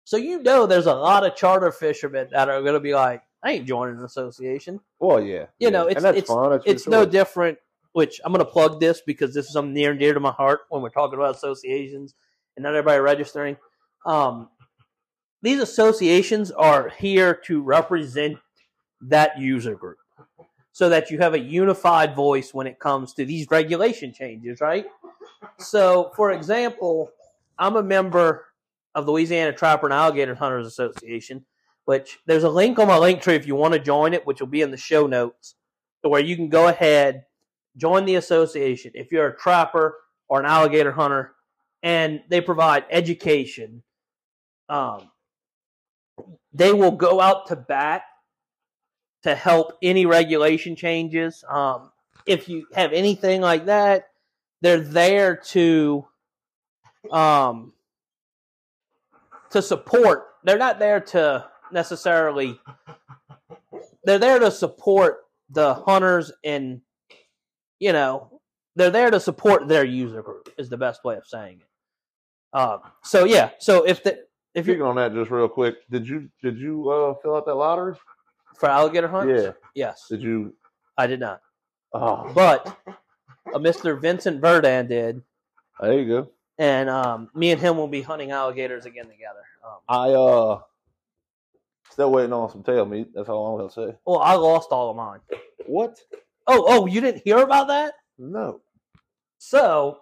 [0.04, 3.24] so you know, there's a lot of charter fishermen that are going to be like,
[3.44, 4.82] I ain't joining an association.
[5.00, 5.48] Well, yeah.
[5.60, 5.70] You yeah.
[5.70, 6.30] know, it's- it's-.
[6.30, 7.58] That's It's no different.
[7.98, 10.30] Which I'm going to plug this because this is something near and dear to my
[10.30, 12.14] heart when we're talking about associations
[12.56, 13.58] and not everybody registering.
[14.06, 14.50] Um,
[15.42, 18.38] these associations are here to represent
[19.02, 19.98] that user group
[20.74, 24.86] so that you have a unified voice when it comes to these regulation changes, right?
[25.58, 27.10] So, for example,
[27.58, 28.46] I'm a member
[28.94, 31.48] of the Louisiana Trapper and Alligator Hunters Association,
[31.86, 34.40] which there's a link on my link tree if you want to join it, which
[34.40, 35.56] will be in the show notes,
[36.04, 37.24] to where you can go ahead,
[37.78, 39.96] join the association if you're a trapper
[40.28, 41.34] or an alligator hunter,
[41.84, 43.84] and they provide education.
[44.68, 45.10] Um,
[46.54, 48.04] they will go out to bat
[49.24, 51.44] to help any regulation changes.
[51.50, 51.92] Um,
[52.26, 54.10] if you have anything like that,
[54.62, 56.06] they're there to
[57.12, 57.74] um,
[59.52, 60.26] to support.
[60.44, 62.60] They're not there to necessarily.
[64.04, 66.82] They're there to support the hunters and
[67.80, 68.40] you know
[68.76, 72.58] they're there to support their user group is the best way of saying it.
[72.58, 76.08] Um, so yeah, so if the if Speaking you're on that, just real quick, did
[76.08, 77.96] you did you uh, fill out that lottery?
[78.58, 79.30] for alligator hunt?
[79.30, 79.52] Yeah.
[79.76, 80.56] yes, Did you?
[80.98, 81.42] I did not,
[81.94, 84.00] Oh, but uh, Mr.
[84.02, 85.22] Vincent Verdan did,
[85.80, 86.30] there you go.
[86.58, 89.44] and um, me and him will be hunting alligators again together.
[89.64, 90.62] Um, I uh
[91.92, 93.10] still waiting on some tail meat.
[93.14, 93.96] That's all I'm gonna say.
[94.06, 95.20] well, I lost all of mine.
[95.68, 96.00] What?
[96.48, 97.94] Oh, oh, you didn't hear about that?
[98.18, 98.62] No.
[99.38, 100.00] So,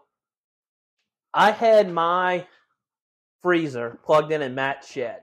[1.34, 2.46] I had my
[3.42, 5.22] freezer plugged in in Matt's shed.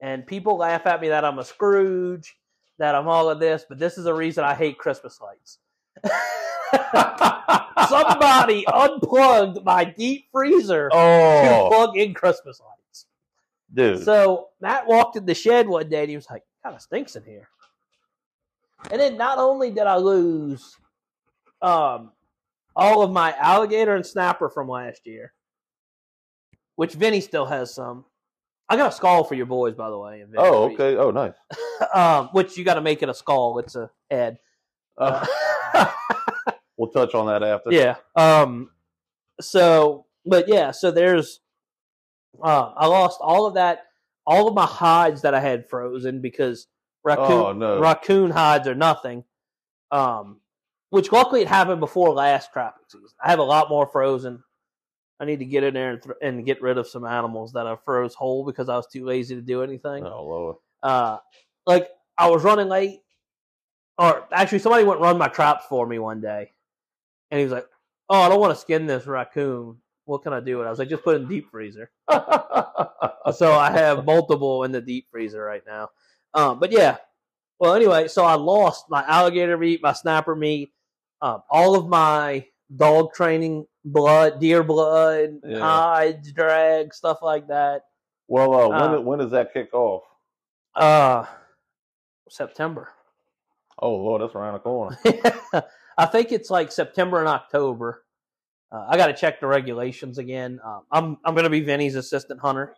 [0.00, 2.36] And people laugh at me that I'm a Scrooge,
[2.78, 5.58] that I'm all of this, but this is the reason I hate Christmas lights.
[7.88, 13.06] Somebody unplugged my deep freezer to oh, plug in Christmas lights.
[13.72, 14.04] dude.
[14.04, 17.16] So Matt walked in the shed one day and he was like, kind of stinks
[17.16, 17.48] in here.
[18.90, 20.76] And then not only did I lose
[21.62, 22.12] um,
[22.74, 25.32] all of my alligator and snapper from last year,
[26.76, 28.04] which Vinny still has some.
[28.68, 30.18] I got a skull for your boys, by the way.
[30.22, 30.74] Vinny, oh, you.
[30.74, 30.96] okay.
[30.96, 31.34] Oh, nice.
[31.94, 33.58] um, which you got to make it a skull.
[33.58, 34.38] It's a head.
[34.98, 35.24] Uh,
[35.74, 35.90] Uh,
[36.76, 37.72] we'll touch on that after.
[37.72, 37.96] yeah.
[38.14, 38.70] Um.
[39.40, 40.70] So, but yeah.
[40.70, 41.40] So there's.
[42.42, 43.84] Uh, I lost all of that,
[44.26, 46.66] all of my hides that I had frozen because
[47.06, 47.78] raccoon Oh, no.
[47.80, 49.24] raccoon hides are nothing.
[49.92, 50.40] Um,
[50.90, 53.08] which luckily it happened before last trapping season.
[53.24, 54.42] I have a lot more frozen.
[55.20, 57.66] I need to get in there and, th- and get rid of some animals that
[57.66, 60.56] I froze whole because I was too lazy to do anything Oh, Lord.
[60.82, 61.18] uh,
[61.66, 61.88] like
[62.18, 63.00] I was running late,
[63.98, 66.50] or actually somebody went run my traps for me one day,
[67.30, 67.66] and he was like,
[68.10, 69.78] "Oh, I don't want to skin this raccoon.
[70.04, 73.52] What can I do?" And I was like, "Just put it in deep freezer." so
[73.54, 75.88] I have multiple in the deep freezer right now.
[76.36, 76.98] Um, but yeah.
[77.58, 80.72] Well, anyway, so I lost my alligator meat, my snapper meat,
[81.22, 85.58] um, all of my dog training blood, deer blood, Yeah.
[85.60, 87.82] hides, drag, stuff like that.
[88.28, 90.02] well, uh, when Uh, when does that kick off?
[90.74, 91.24] Uh,
[92.28, 92.90] September.
[93.78, 94.98] Oh Lord, that's around the corner.
[95.98, 98.04] I think it's like September and October.
[98.70, 100.60] Uh, I got to check the regulations again.
[100.62, 102.74] Um, I'm I'm going to be Vinny's assistant hunter,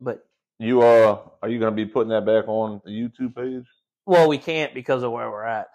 [0.00, 0.26] but
[0.58, 3.66] You uh, are you gonna be putting that back on the YouTube page
[4.06, 5.66] well, we can't because of where we're at.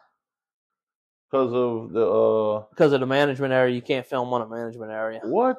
[1.29, 4.91] because of the uh Because of the management area, you can't film on a management
[4.91, 5.19] area.
[5.23, 5.57] what?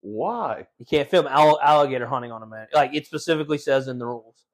[0.00, 0.66] Why?
[0.78, 2.66] You can't film all, alligator hunting on a man.
[2.72, 4.44] Like it specifically says in the rules.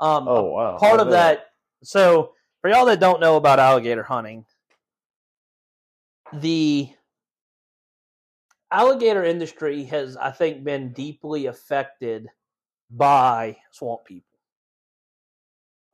[0.00, 1.46] Um, Oh wow, part of that.
[1.84, 4.44] So for y'all that don't know about alligator hunting,
[6.32, 6.88] the
[8.72, 12.26] alligator industry has, I think, been deeply affected
[12.90, 14.26] by swamp people.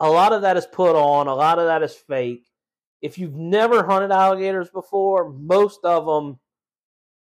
[0.01, 1.29] A lot of that is put on.
[1.29, 2.47] A lot of that is fake.
[3.01, 6.39] If you've never hunted alligators before, most of them,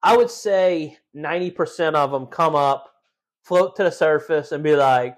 [0.02, 2.90] I would say, ninety percent of them come up,
[3.44, 5.18] float to the surface, and be like,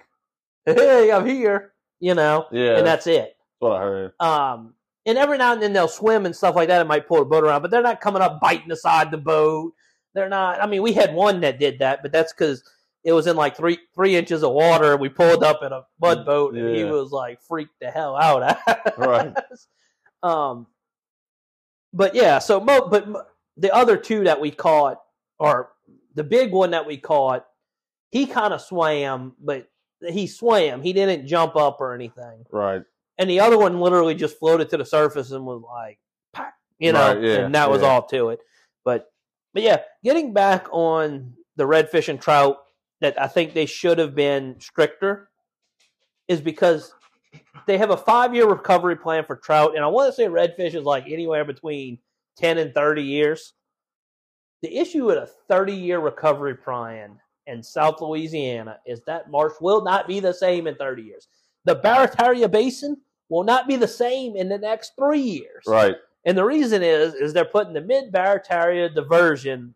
[0.66, 3.38] "Hey, I'm here," you know, Yeah, and that's that's it.
[3.60, 4.14] what I heard.
[4.20, 4.74] Um,
[5.06, 7.26] and every now and then they'll swim and stuff like that and might pull a
[7.26, 9.74] boat around, but they're not coming up biting the side of the boat.
[10.14, 10.62] They're not.
[10.62, 12.64] I mean, we had one that did that, but that's because
[13.04, 14.95] it was in like three three inches of water.
[14.97, 18.58] We pulled up in a mud boat, and he was like freaked the hell out.
[18.97, 19.34] Right.
[20.24, 20.68] Um,
[21.93, 22.39] but yeah.
[22.39, 23.24] So, mo- but mo-
[23.58, 24.97] the other two that we caught,
[25.39, 25.72] or
[26.16, 27.45] the big one that we caught,
[28.12, 29.68] he kind of swam, but
[30.08, 30.82] he swam.
[30.82, 32.82] He didn't jump up or anything Right.
[33.18, 35.99] and the other one literally just floated to the surface and was like,
[36.34, 37.88] "Pack," you know, Right, yeah, and that was yeah.
[37.88, 38.39] all to it.
[38.84, 39.12] But,
[39.54, 42.58] but yeah, getting back on the redfish and trout,
[43.02, 45.30] that I think they should have been stricter,
[46.28, 46.93] is because
[47.68, 50.76] they have a five year recovery plan for trout, and I want to say redfish
[50.76, 51.99] is like anywhere between
[52.38, 53.54] ten and thirty years.
[54.62, 59.84] The issue with a thirty year recovery plan in South Louisiana is that marsh will
[59.84, 61.28] not be the same in thirty years.
[61.66, 62.97] The Barataria Basin
[63.30, 65.64] will not be the same in the next three years.
[65.68, 65.95] Right.
[66.26, 69.74] And the reason is is they're putting the mid Barataria diversion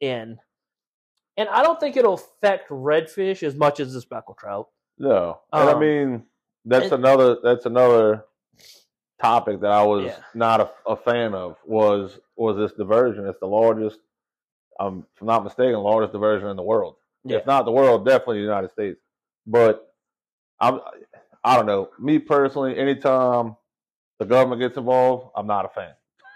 [0.00, 0.38] in.
[1.36, 4.68] And I don't think it'll affect redfish as much as the speckled trout.
[4.98, 5.40] No.
[5.52, 6.26] And I Um, mean,
[6.64, 8.24] that's another that's another
[9.20, 10.18] topic that I was Yeah.
[10.34, 13.26] not a, a fan of was was this diversion.
[13.26, 14.00] It's the largest,
[14.80, 16.96] um, if I'm not mistaken, largest diversion in the world.
[17.24, 17.38] Yeah.
[17.38, 19.00] If not the world, definitely the United States.
[19.46, 19.92] But
[20.60, 20.80] I'm
[21.44, 21.90] I don't know.
[21.98, 23.56] Me personally, anytime
[24.18, 25.92] the government gets involved, I'm not a fan.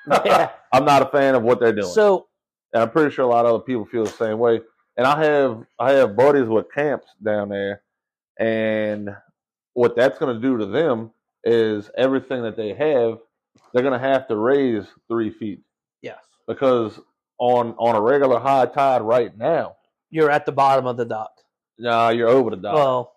[0.25, 0.51] Yeah.
[0.73, 1.93] I'm not a fan of what they're doing.
[1.93, 2.27] So
[2.73, 4.61] and I'm pretty sure a lot of other people feel the same way.
[5.01, 7.81] And I have I have buddies with camps down there,
[8.39, 9.09] and
[9.73, 13.17] what that's going to do to them is everything that they have,
[13.73, 15.63] they're going to have to raise three feet
[16.03, 17.01] yes, because
[17.39, 19.77] on on a regular high tide right now,
[20.11, 21.33] you're at the bottom of the dock.
[21.79, 22.75] nah, you're over the dock.
[22.75, 23.15] Well,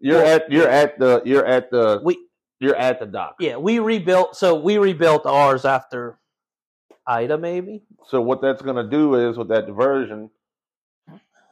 [0.00, 2.16] you're well, at you're at the you're at the we
[2.60, 3.36] you're at the dock.
[3.40, 4.36] yeah we rebuilt.
[4.36, 6.18] So we rebuilt ours after
[7.06, 7.82] Ida, maybe.
[8.06, 10.30] So what that's going to do is with that diversion,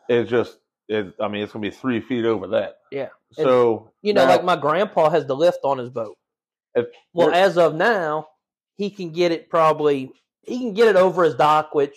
[0.09, 2.77] is just is I mean it's going to be three feet over that.
[2.91, 3.09] Yeah.
[3.33, 6.17] So You know, now- like my grandpa has the lift on his boat.
[7.13, 8.29] Well, as of now,
[8.77, 11.97] he can get it probably he can get it over his dock, which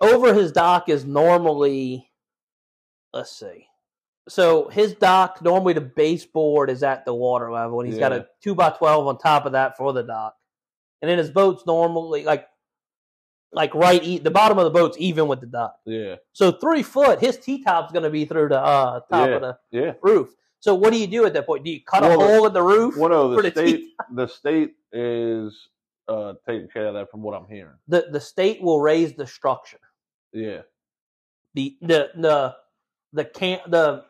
[0.00, 2.10] over his dock is normally
[3.12, 3.66] let's see.
[4.28, 8.26] So his dock normally the baseboard is at the water level, and he's got a
[8.42, 10.34] two by twelve on top of that for the dock.
[11.02, 12.46] And then his boat's normally like
[13.52, 15.76] like right e- the bottom of the boat's even with the dock.
[15.84, 19.34] yeah, So three foot, his T top's going to be through the uh, top Yeah.
[19.36, 19.92] of the yeah.
[20.02, 20.34] roof.
[20.60, 21.64] So what do you do at that point?
[21.64, 22.94] Do you cut a Well, the- hole in the roof?
[22.94, 23.00] Of
[23.34, 23.84] for the the state,
[24.14, 25.68] the state is
[26.08, 27.76] uh, taking care of that, from what I'm hearing.
[27.88, 29.80] the the state will raise the structure.
[30.32, 30.62] Yeah,
[31.54, 32.56] The the the
[33.12, 34.04] the camp the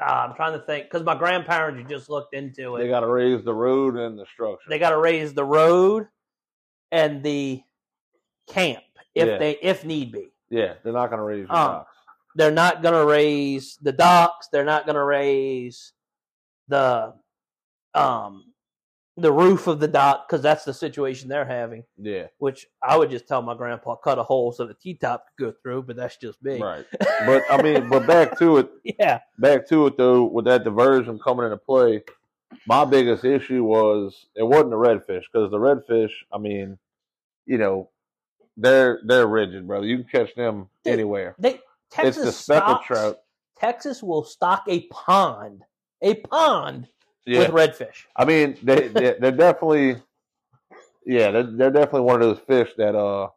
[0.00, 2.80] ah, I'm trying to think because my grandparents just looked into it.
[2.82, 4.68] they got to raise the road and the structure.
[4.68, 6.08] They got to raise the road
[6.92, 7.62] and the
[8.46, 8.82] camp
[9.14, 9.38] if Yeah.
[9.38, 10.30] they if need be.
[10.50, 11.92] yeah, they're not going to raise the Um, docks.
[12.34, 14.48] They're not going to raise the docks.
[14.48, 15.92] They're not going to raise
[16.68, 17.14] the
[17.94, 18.44] um
[19.18, 21.82] the roof of the dock because that's the situation they're having.
[21.96, 25.24] Yeah, Which I would just tell my grandpa cut a hole so the T top
[25.38, 26.60] could go through, but that's just me.
[26.60, 26.84] right.
[27.24, 28.70] But I mean, but back to it.
[28.84, 29.20] Yeah.
[29.38, 30.24] Back to it though.
[30.24, 32.02] With that diversion coming into play,
[32.66, 36.76] my biggest issue was it wasn't the redfish because the redfish, I mean,
[37.46, 37.88] you know,
[38.56, 39.86] they're they're rigid, brother.
[39.86, 41.34] You can catch them Dude, anywhere.
[41.38, 43.18] They Texas it's the speckled trout.
[43.58, 45.62] Texas will stock a pond,
[46.02, 46.88] a pond
[47.24, 48.04] Yeah, with redfish.
[48.14, 49.96] I mean, they, they they're definitely,
[51.06, 53.28] yeah, they're, they're definitely one of those fish that uh,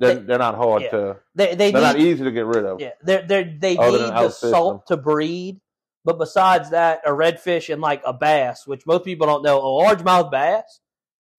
[0.00, 0.90] they're, They- they're not hard yeah.
[0.90, 2.80] to, They they they're not easy to get rid of.
[2.80, 5.60] yeah they they they need the salt to breed.
[6.04, 9.84] But besides that, a redfish and like a bass, which most people don't know, a
[9.84, 10.80] largemouth bass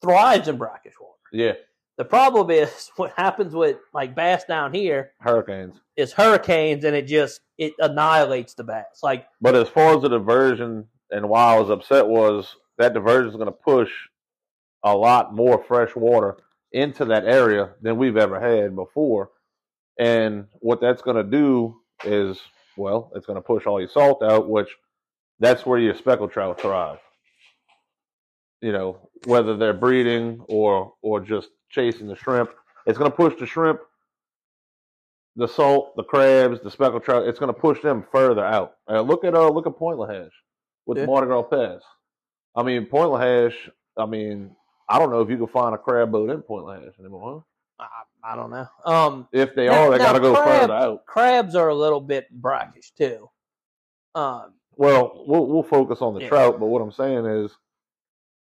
[0.01, 1.17] thrives in brackish water.
[1.33, 1.53] Yeah,
[1.97, 5.75] The problem is what happens with like bass down here hurricanes.
[5.95, 9.01] is hurricanes and it just it annihilates the bass.
[9.01, 13.29] Like But as far as the diversion and why I was upset was that diversion
[13.29, 13.91] is going to push
[14.83, 16.37] a lot more fresh water
[16.71, 19.29] into that area than we've ever had before.
[19.99, 22.39] And what that's going to do is,
[22.75, 24.69] well, it's going to push all your salt out, which
[25.39, 26.97] that's where your speckled trout thrive.
[28.61, 32.51] You know, whether they're breeding or or just chasing the shrimp,
[32.85, 33.79] it's going to push the shrimp,
[35.35, 37.27] the salt, the crabs, the speckled trout.
[37.27, 38.75] It's going to push them further out.
[38.89, 40.31] Uh, look at uh, look at Pointe a la Hache
[40.85, 41.05] with Yeah.
[41.05, 41.81] Mardi Gras Pass.
[42.55, 43.69] I mean, Pointe a la Hache.
[43.97, 44.55] I mean,
[44.89, 46.99] I don't know if you can find a crab boat in Pointe a la Hache
[46.99, 47.43] anymore.
[47.79, 47.85] Huh?
[48.23, 48.67] I, I don't know.
[48.85, 51.05] Um, If they Now- are, they got to go crab- further out.
[51.07, 53.29] crabs are a little bit brackish too.
[54.15, 56.29] Um, Well, we'll we'll focus on the Yeah.
[56.29, 57.51] trout, but what I'm saying is,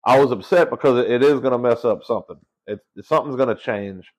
[0.04, 2.36] I was upset because it, it is going to mess up something.
[2.66, 4.10] It, something's going to change.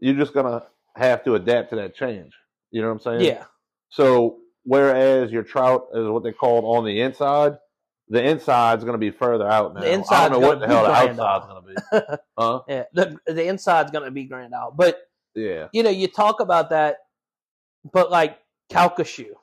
[0.00, 0.66] You're just going to
[0.96, 2.32] have to adapt to that change.
[2.70, 3.20] You know what I'm saying?
[3.22, 3.44] yeah,
[3.90, 7.58] So whereas your trout is what they called on the inside,
[8.08, 9.80] the inside's going to be further out now.
[9.80, 12.16] The I inside's don't know what gonna the hell be the outside's going to be.
[12.36, 12.60] Huh?
[12.68, 12.84] yeah.
[12.92, 14.98] The the inside's going to be grand out, but
[15.34, 15.68] Yeah.
[15.72, 16.98] you know, you talk about that,
[17.92, 18.38] but like
[18.70, 19.34] Calcasieu,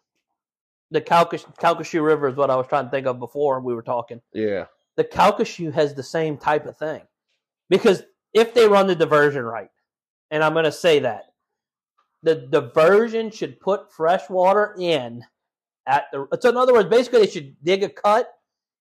[0.91, 3.81] the Calcasieu, Calcasieu River is what I was trying to think of before we were
[3.81, 4.21] talking.
[4.33, 4.65] Yeah.
[4.97, 7.01] The Calcasieu has the same type of thing
[7.69, 8.03] because
[8.33, 9.69] if they run the diversion right,
[10.29, 11.33] and I'm going to say that
[12.23, 15.23] the diversion should put fresh water in
[15.87, 16.27] at the.
[16.39, 18.31] So in other words, basically, they should dig a cut,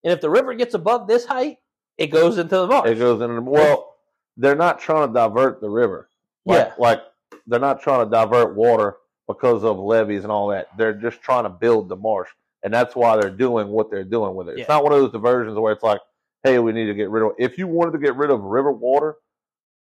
[0.05, 1.59] and if the river gets above this height,
[1.99, 2.91] it goes into the marsh.
[2.91, 3.97] It goes into the, well,
[4.37, 6.09] they're not trying to divert the river.
[6.47, 7.03] Like, yeah, Like
[7.47, 8.97] they're not trying to divert water
[9.29, 10.69] because of levees and all that.
[10.77, 12.29] They're just trying to build the marsh.
[12.63, 14.53] And that's why they're doing what they're doing with it.
[14.53, 14.75] It's Yeah.
[14.75, 16.01] not one of those diversions where it's like,
[16.43, 18.73] hey, we need to get rid of if you wanted to get rid of river
[18.73, 19.17] water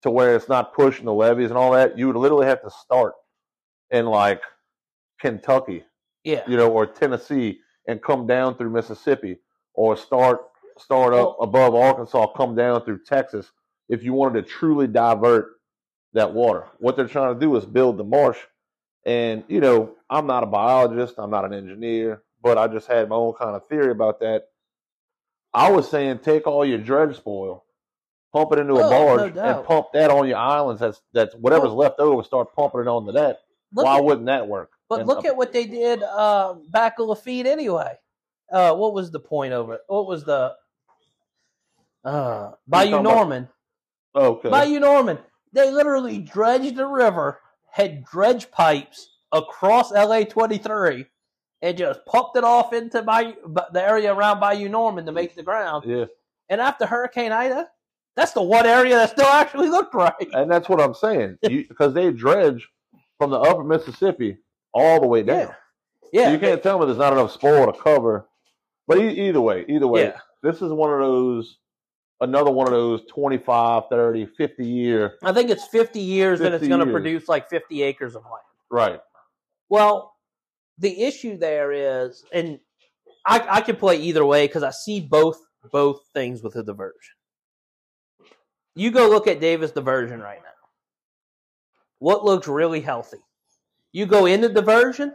[0.03, 2.69] to where it's not pushing the levees and all that, you would literally have to
[2.69, 3.13] start
[3.91, 4.41] in like
[5.19, 5.83] Kentucky,
[6.23, 6.43] yeah.
[6.47, 9.37] you know, or Tennessee and come down through Mississippi
[9.73, 10.41] or start
[10.77, 13.51] start up Well- above Arkansas, come down through Texas
[13.89, 15.59] if you wanted to truly divert
[16.13, 16.65] that water.
[16.77, 18.37] What they're trying to do is build the marsh.
[19.05, 23.09] And, you know, I'm not a biologist, I'm not an engineer, but I just had
[23.09, 24.45] my own kind of theory about that.
[25.53, 27.65] I was saying take all your dredge spoil,
[28.33, 29.57] pump it into a Oh, no barge, doubt.
[29.57, 30.79] and pump that on your islands.
[30.81, 33.39] That's that's whatever's left over, start pumping it onto that.
[33.73, 34.71] Look Why at- wouldn't that work?
[34.89, 37.93] But And, look uh, at what they did uh, back of Lafitte anyway.
[38.51, 39.81] Uh, what was the point of it?
[39.87, 40.55] What was the
[42.03, 43.49] uh, Bayou talking about- Norman?
[44.15, 44.49] Okay.
[44.49, 45.19] Bayou Norman.
[45.53, 47.39] They literally dredged the river,
[47.71, 51.05] had dredge pipes across LA twenty three,
[51.61, 53.33] and just pumped it off into Bayou,
[53.71, 55.83] the area around Bayou Norman to make the ground.
[55.87, 56.05] yeah.
[56.49, 57.69] And after Hurricane Ida,
[58.19, 60.13] that's the one area that still actually looked right.
[60.33, 61.37] And that's what I'm saying.
[61.41, 62.67] Because they dredge
[63.17, 64.37] from the upper Mississippi
[64.73, 65.53] all the way down.
[66.11, 68.27] Yeah, So you can't tell me there's not enough spoil to cover.
[68.87, 70.17] But e- either way, either way, Yeah.
[70.41, 71.57] this is one of those,
[72.21, 75.13] another one of those 25, 30, 50 year.
[75.23, 78.43] I think it's fifty years, and it's going to produce like fifty acres of land.
[78.71, 78.99] Right.
[79.69, 80.15] Well,
[80.79, 82.59] the issue there is, and
[83.25, 85.39] I, I can play either way because I see both
[85.71, 87.13] both things with the diversion.
[88.75, 90.49] You go look at Davis diversion right now.
[91.99, 93.17] What looks really healthy?
[93.91, 95.13] You go into diversion,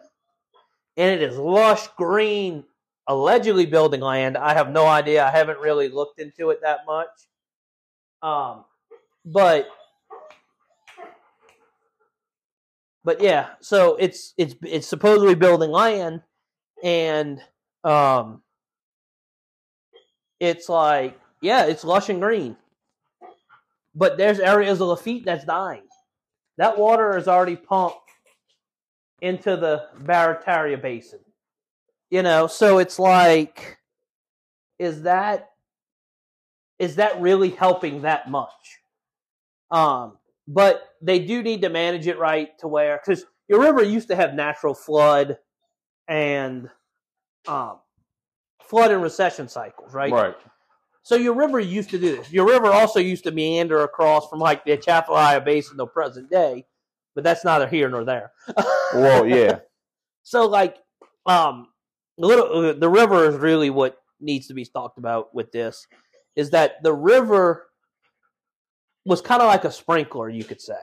[0.97, 2.65] and it is lush green,
[3.07, 4.37] allegedly building land.
[4.37, 5.25] I have no idea.
[5.25, 7.09] I haven't really looked into it that much.
[8.23, 8.65] Um,
[9.25, 9.69] but
[13.05, 16.23] but yeah, so it's it's it's supposedly building land,
[16.83, 17.41] and
[17.85, 18.43] um,
[20.41, 22.57] it's like yeah, it's lush and green,
[23.95, 25.83] but there's areas of Lafitte that's dying.
[26.59, 27.99] That water is already pumped
[29.21, 31.21] into the Barataria Basin.
[32.11, 33.79] You know, so it's like,
[34.79, 35.51] is that
[36.79, 38.81] is that really helping that much?
[39.71, 44.09] Um, but they do need to manage it right to where because your river used
[44.09, 45.39] to have natural flood
[46.09, 46.69] and
[47.47, 47.79] um,
[48.63, 50.13] flood and recession cycles, right?
[50.13, 50.37] Right.
[51.05, 52.33] So your river used to do this.
[52.33, 56.65] Your river also used to meander across from like the Atchafalaya Basin to present day,
[57.15, 58.33] but that's neither here nor there.
[58.95, 59.59] Well, yeah,
[60.23, 60.77] So like,
[61.27, 61.67] um,
[62.17, 65.89] the little the river is really what needs to be talked about with this.
[66.37, 67.67] Is that the river
[69.05, 70.79] was kind of like a sprinkler, you could say.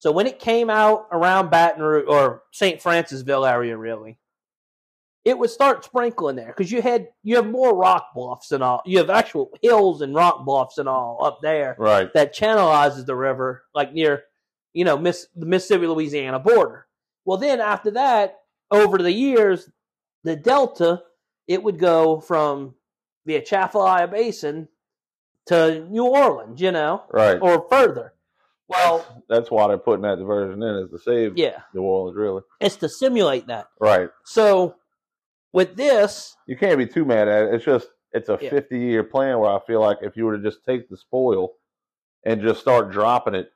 [0.00, 2.82] So when it came out around Baton Rouge or St.
[2.82, 4.18] Francisville area, really,
[5.28, 8.80] it would start sprinkling there because you had you have more rock bluffs and all.
[8.86, 12.10] You have actual hills and rock bluffs and all up there right.
[12.14, 14.22] that channelizes the river, like near,
[14.72, 16.86] you know, Miss the Mississippi Louisiana border.
[17.26, 18.36] Well, then after that,
[18.70, 19.68] over the years,
[20.24, 21.02] the delta
[21.46, 22.74] it would go from
[23.26, 24.68] the Atchafalaya Basin
[25.46, 27.38] to New Orleans, you know, Right.
[27.40, 28.14] or further.
[28.66, 32.42] Well, That's why they're putting that diversion in is to save yeah, New Orleans, really.
[32.60, 33.66] it's to simulate that.
[33.78, 34.08] Right.
[34.24, 34.76] So
[35.58, 37.54] with this, You can't be too mad at it.
[37.54, 38.50] It's just it's a Yeah.
[38.50, 41.44] 50 year plan where I feel like if you were to just take the spoil
[42.24, 43.50] and just start dropping it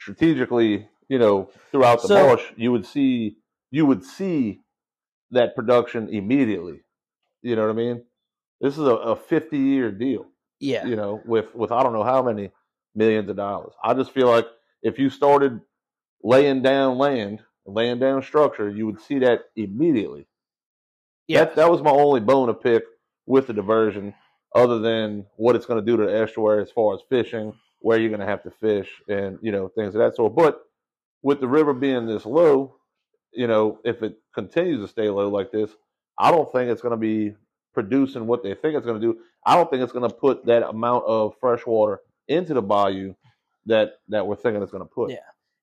[0.00, 3.38] strategically, you know, throughout the So- bush, you would see
[3.70, 4.60] you would see
[5.32, 6.78] that production immediately.
[7.42, 8.04] You know what I mean?
[8.60, 10.26] This is a, a 50 year deal.
[10.60, 12.50] yeah, You know, with with I don't know how many
[12.94, 13.72] millions of dollars.
[13.82, 14.46] I just feel like
[14.82, 15.60] if you started
[16.22, 20.26] laying down land, laying down structure, you would see that immediately.
[21.26, 22.84] Yeah, That that was my only bone to pick
[23.26, 24.14] with the diversion,
[24.54, 27.98] other than what it's going to do to the estuary as far as fishing, where
[27.98, 30.34] you're going to have to fish, and you know things of that sort.
[30.34, 30.60] But
[31.22, 32.76] with the river being this low,
[33.32, 35.70] you know, if it continues to stay low like this,
[36.18, 37.34] I don't think it's going to be
[37.72, 39.18] producing what they think it's going to do.
[39.46, 43.14] I don't think it's going to put that amount of fresh water into the bayou
[43.66, 45.10] that that we're thinking it's going to put.
[45.10, 45.18] Yeah.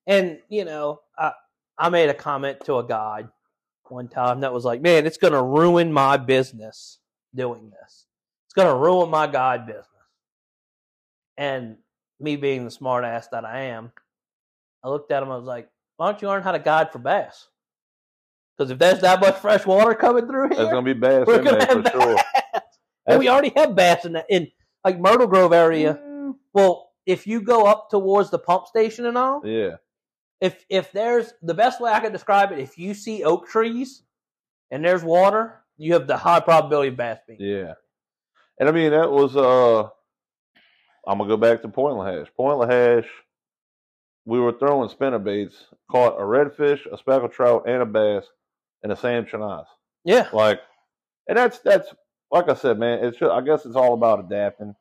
[0.06, 1.32] And you know, I
[1.78, 3.28] I made a comment to a guide
[3.92, 6.98] one time that was like, "Man, it's going to ruin my business
[7.34, 8.06] doing this.
[8.46, 9.86] It's going to ruin my guide business."
[11.36, 11.76] And
[12.20, 13.92] me being the smart ass that I am,
[14.84, 15.30] I looked at him.
[15.30, 17.48] I was like, "Why don't you learn how to guide for bass?
[18.56, 21.26] Because if there's that much fresh water coming through There's here, going to be bass
[21.26, 22.14] we're there to for have sure.
[22.16, 22.62] bass.
[23.06, 24.48] And we already have bass in that in
[24.84, 25.98] like Myrtle Grove area.
[26.02, 26.34] Mm.
[26.52, 29.76] Well, if you go up towards the pump station and all, Yeah,
[30.42, 34.02] if if there's the best way I could describe it, if you see oak trees
[34.72, 37.40] and there's water, you have the high probability of bass being.
[37.40, 37.74] Yeah.
[38.58, 39.84] And I mean that was uh
[41.06, 42.34] I'm gonna go back to Pointe a la Hache.
[42.36, 43.06] Point Lahash,
[44.24, 45.54] we were throwing spinner baits,
[45.88, 48.24] caught a redfish, a speckled trout, and a bass
[48.82, 49.68] and the same channels.
[50.04, 50.60] Yeah, Like
[51.28, 51.94] and that's that's
[52.32, 54.74] like I said, man, it's just, I guess it's all about adapting.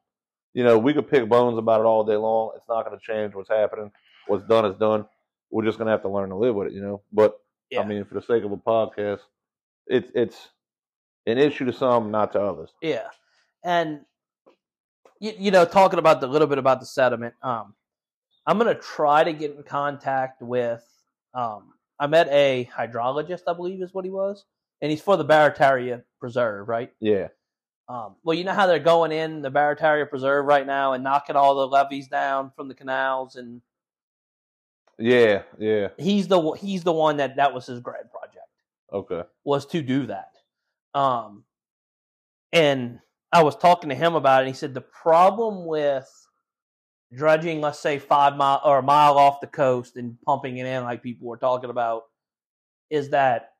[0.55, 2.53] You know, we could pick bones about it all day long.
[2.55, 3.91] It's not gonna change what's happening.
[4.25, 5.05] What's done is done.
[5.51, 7.01] We're just gonna have to learn to live with it, you know.
[7.11, 7.39] But
[7.69, 7.81] Yeah.
[7.81, 9.19] I mean, for the sake of a podcast,
[9.87, 10.49] it's it's
[11.27, 12.71] an issue to some, not to others.
[12.81, 13.07] yeah,
[13.63, 14.01] and
[15.19, 17.35] you, you know, talking about the little bit about the sediment.
[17.43, 17.75] Um,
[18.47, 20.83] I'm gonna try to get in contact with.
[21.33, 24.43] Um, I met a hydrologist, I believe is what he was,
[24.81, 26.91] and he's for the Barataria Preserve, right?
[26.99, 27.27] Yeah.
[27.87, 31.35] Um, well, you know how they're going in the Barataria Preserve right now and knocking
[31.35, 33.61] all the levees down from the canals, and
[35.01, 35.89] Yeah, yeah.
[35.97, 38.47] he's the one- he's the one that that was his grad project
[38.93, 39.23] Okay.
[39.43, 40.33] was to do that.
[40.93, 41.43] Um,
[42.53, 42.99] and
[43.31, 44.47] I was talking to him about it.
[44.47, 46.09] And he said the problem with
[47.13, 50.83] dredging, let's say five mile or a mile off the coast and pumping it in,
[50.83, 52.03] like people were talking about,
[52.89, 53.53] is that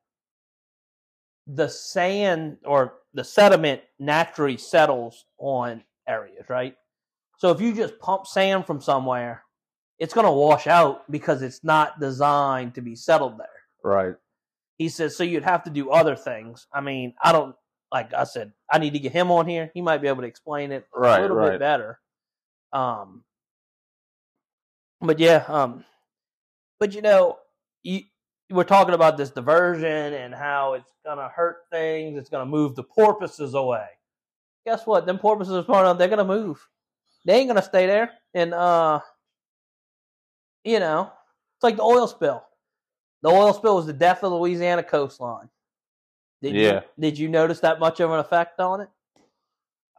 [1.46, 6.76] the sand or the sediment naturally settles on areas, right?
[7.38, 9.41] So if you just pump sand from somewhere,
[10.02, 13.46] it's going to wash out because it's not designed to be settled there.
[13.84, 14.14] Right.
[14.76, 16.66] He says, so you'd have to do other things.
[16.74, 17.54] I mean, I don't,
[17.92, 19.70] like I said, I need to get him on here.
[19.74, 21.52] He might be able to explain it Right, a little right.
[21.52, 22.00] bit better.
[22.72, 23.22] Um,
[25.00, 25.84] but yeah, um,
[26.80, 27.38] but you know,
[27.84, 28.00] you,
[28.50, 32.18] we're talking about this diversion and how it's gonna hurt things.
[32.18, 33.86] It's gonna move the porpoises away.
[34.66, 35.06] Guess what?
[35.06, 35.98] Them porpoises are smart enough.
[35.98, 36.66] They're gonna move.
[37.24, 38.10] They ain't gonna stay there.
[38.34, 39.00] And uh,
[40.64, 41.10] you know,
[41.56, 42.44] it's like the oil spill.
[43.22, 45.48] The oil spill was the death of the Louisiana coastline.
[46.40, 46.72] Did Yeah.
[46.72, 48.88] You, did you notice that much of an effect on it?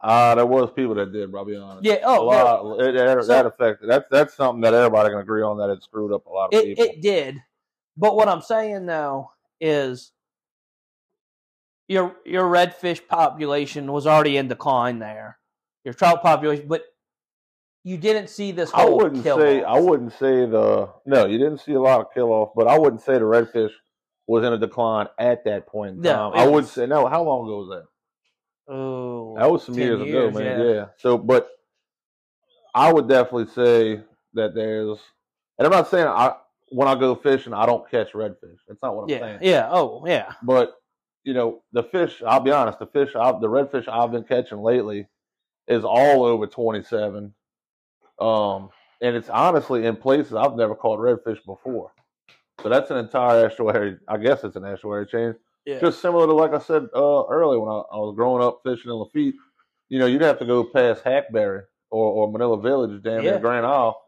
[0.02, 1.84] Uh there was people that did, I'll be honest.
[1.84, 2.00] Yeah.
[2.04, 2.80] Oh, lot.
[2.80, 3.88] It, that, So- that affected.
[3.88, 6.60] That's that's something that everybody can agree on that it screwed up a lot of
[6.60, 6.84] it, people.
[6.84, 7.42] it did.
[7.96, 10.12] But what I'm saying though is
[11.88, 15.38] your your redfish population was already in decline there.
[15.84, 16.82] Your trout population, but
[17.84, 19.76] you didn't see this I wouldn't say off.
[19.76, 22.78] I wouldn't say the no, you didn't see a lot of kill off, but I
[22.78, 23.70] wouldn't say the redfish
[24.26, 26.32] was in a decline at that point in No.
[26.32, 27.06] I would say no.
[27.06, 27.68] How long ago was
[28.66, 28.72] that?
[28.74, 30.60] Oh, That was some 10 years, ago, man.
[30.60, 30.72] yeah.
[30.72, 30.84] Yeah.
[30.96, 31.48] So, but
[32.74, 34.00] I would definitely say
[34.32, 34.98] that there's,
[35.58, 36.36] and I'm not saying I
[36.70, 38.58] when I go fishing I don't catch redfish.
[38.66, 39.38] That's not what I'm yeah, saying.
[39.42, 39.68] yeah.
[39.70, 40.32] Oh, yeah.
[40.42, 40.72] But
[41.22, 42.22] you know, the fish.
[42.26, 42.78] I'll be honest.
[42.78, 45.06] The fish, I've, the redfish I've been catching lately,
[45.68, 47.34] is all over 27.
[48.20, 51.92] Um, and it's honestly in places I've never caught redfish before.
[52.62, 53.98] So that's an entire estuary.
[54.08, 55.36] I guess it's an estuary change.
[55.66, 55.80] Yeah.
[55.80, 58.90] Just similar to like I said uh, earlier when I, I was growing up fishing
[58.90, 59.34] in Lafitte.
[59.88, 63.38] You know, you'd have to go past Hackberry or, or Manila Village, down Yeah.
[63.38, 64.00] Grand Isle,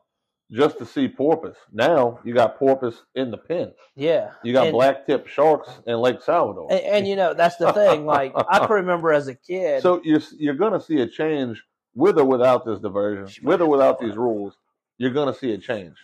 [0.51, 1.57] just to see porpoise.
[1.73, 3.73] Now you got porpoise in the pen.
[3.97, 4.31] yeah.
[4.45, 6.69] You got black tip sharks in Lake Salvador.
[6.71, 8.07] And, and you know that's the thing.
[8.07, 9.83] Like I can remember as a kid.
[9.83, 11.63] So you're you're gonna see a change
[11.97, 14.57] with or without this diversion, with or without these rules.
[14.99, 15.97] You're gonna see a change.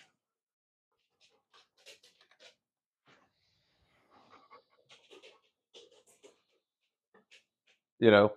[8.00, 8.32] You know,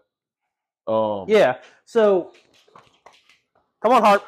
[0.86, 1.56] um, yeah.
[1.86, 2.32] So
[3.82, 4.22] come on, Hart.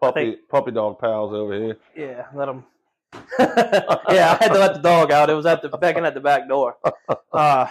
[0.00, 1.76] puppy think- puppy dog pals over here.
[1.96, 2.64] Yeah, let him.
[3.38, 5.28] yeah, I had to let the dog out.
[5.28, 6.76] It was at the begging at the back door.
[7.32, 7.66] Uh,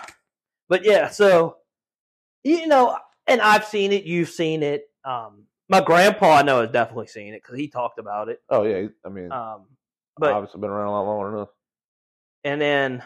[0.70, 1.58] but yeah, so
[2.44, 4.04] you know, and I've seen it.
[4.04, 4.86] You've seen it.
[5.06, 8.42] Um, my grandpa, I know, has definitely seen it because he talked about it.
[8.50, 9.66] Oh yeah, I mean, Um,
[10.18, 11.50] but obviously been around a lot longer than us.
[12.44, 13.04] and then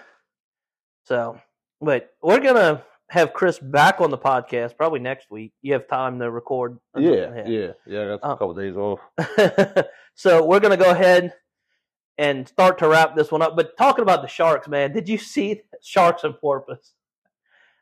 [1.05, 1.39] so,
[1.81, 5.53] but we're gonna have Chris back on the podcast probably next week.
[5.61, 6.79] You have time to record.
[6.97, 8.01] Yeah, yeah, yeah.
[8.01, 8.99] I got a Um, couple days off.
[10.15, 11.33] so we're gonna go ahead
[12.17, 13.55] and start to wrap this one up.
[13.55, 16.94] But talking about the sharks, man, did you see sharks and porpoise?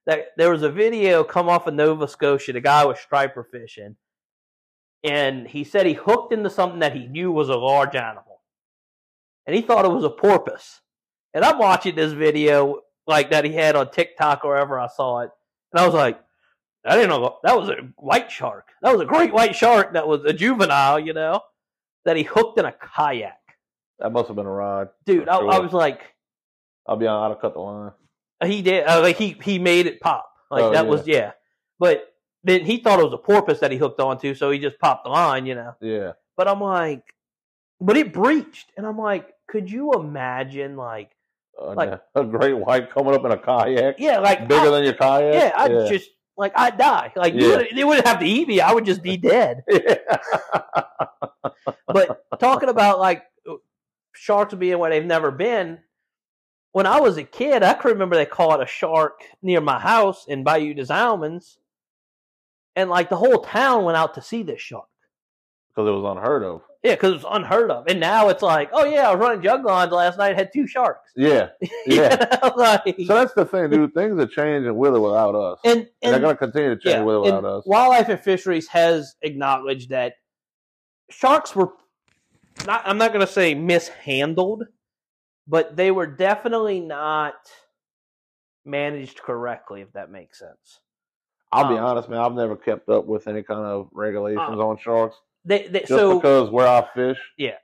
[0.05, 2.53] That there was a video come off of Nova Scotia.
[2.53, 3.95] The guy was striper fishing,
[5.03, 8.41] and he said he hooked into something that he knew was a large animal,
[9.45, 10.81] and he thought it was a porpoise.
[11.33, 15.19] And I'm watching this video like that he had on TikTok or wherever I saw
[15.19, 15.31] it,
[15.71, 16.19] and I was like,
[16.85, 18.67] I didn't know that was a white shark.
[18.81, 19.93] That was a great white shark.
[19.93, 21.41] That was a juvenile, you know,
[22.03, 23.39] that he hooked in a kayak.
[23.99, 26.01] That must have been a ride, Dude, I, I was like,
[26.85, 27.23] I'll be honest.
[27.23, 27.91] I'd have cut the line.
[28.45, 30.29] He did, uh, like he he made it pop.
[30.51, 30.89] Like Oh, that yeah.
[30.89, 31.31] was yeah.
[31.79, 32.13] But
[32.43, 35.05] then he thought it was a porpoise that he hooked onto, so he just popped
[35.05, 35.73] the line, you know.
[35.81, 37.03] Yeah, But I'm like,
[37.81, 41.11] but it breached, and I'm like, could you imagine, like,
[41.61, 44.83] uh, Like- a great white coming up in a kayak, yeah, like bigger I- than
[44.83, 45.33] your kayak.
[45.33, 47.11] yeah, I'd just like I'd die.
[47.15, 47.57] Like Yeah.
[47.57, 48.59] would, they wouldn't have to eat me.
[48.59, 49.63] I would just be dead.
[51.87, 53.23] But talking about like
[54.13, 55.79] sharks being where they've never been,
[56.73, 60.25] when I was a kid, I can remember they caught a shark near my house
[60.27, 61.57] in Bayou des Allemands,
[62.75, 64.87] and like the whole town went out to see this shark.
[65.69, 66.61] because it was unheard of.
[66.83, 69.41] Yeah, because it was unheard of, and now it's like, oh yeah, I was running
[69.43, 71.11] jug lines last night, had two sharks.
[71.15, 71.49] Yeah,
[71.85, 72.39] yeah.
[72.43, 73.93] know, like- so that's the thing, dude.
[73.93, 76.81] Things are changing with or without us, and, and and they're going to continue to
[76.81, 77.63] change yeah, with or without us.
[77.67, 80.15] Wildlife and Fisheries has acknowledged that
[81.11, 81.69] sharks were
[82.65, 84.63] not I'm not going to say mishandled,
[85.47, 87.35] but they were definitely not
[88.65, 90.79] managed correctly if that makes sense.
[91.51, 92.19] I'll be um, honest, man.
[92.19, 95.89] I've never kept up with any kind of regulations Uh, on sharks, They, they just
[95.89, 97.19] so because where I fish.
[97.37, 97.57] Yeah.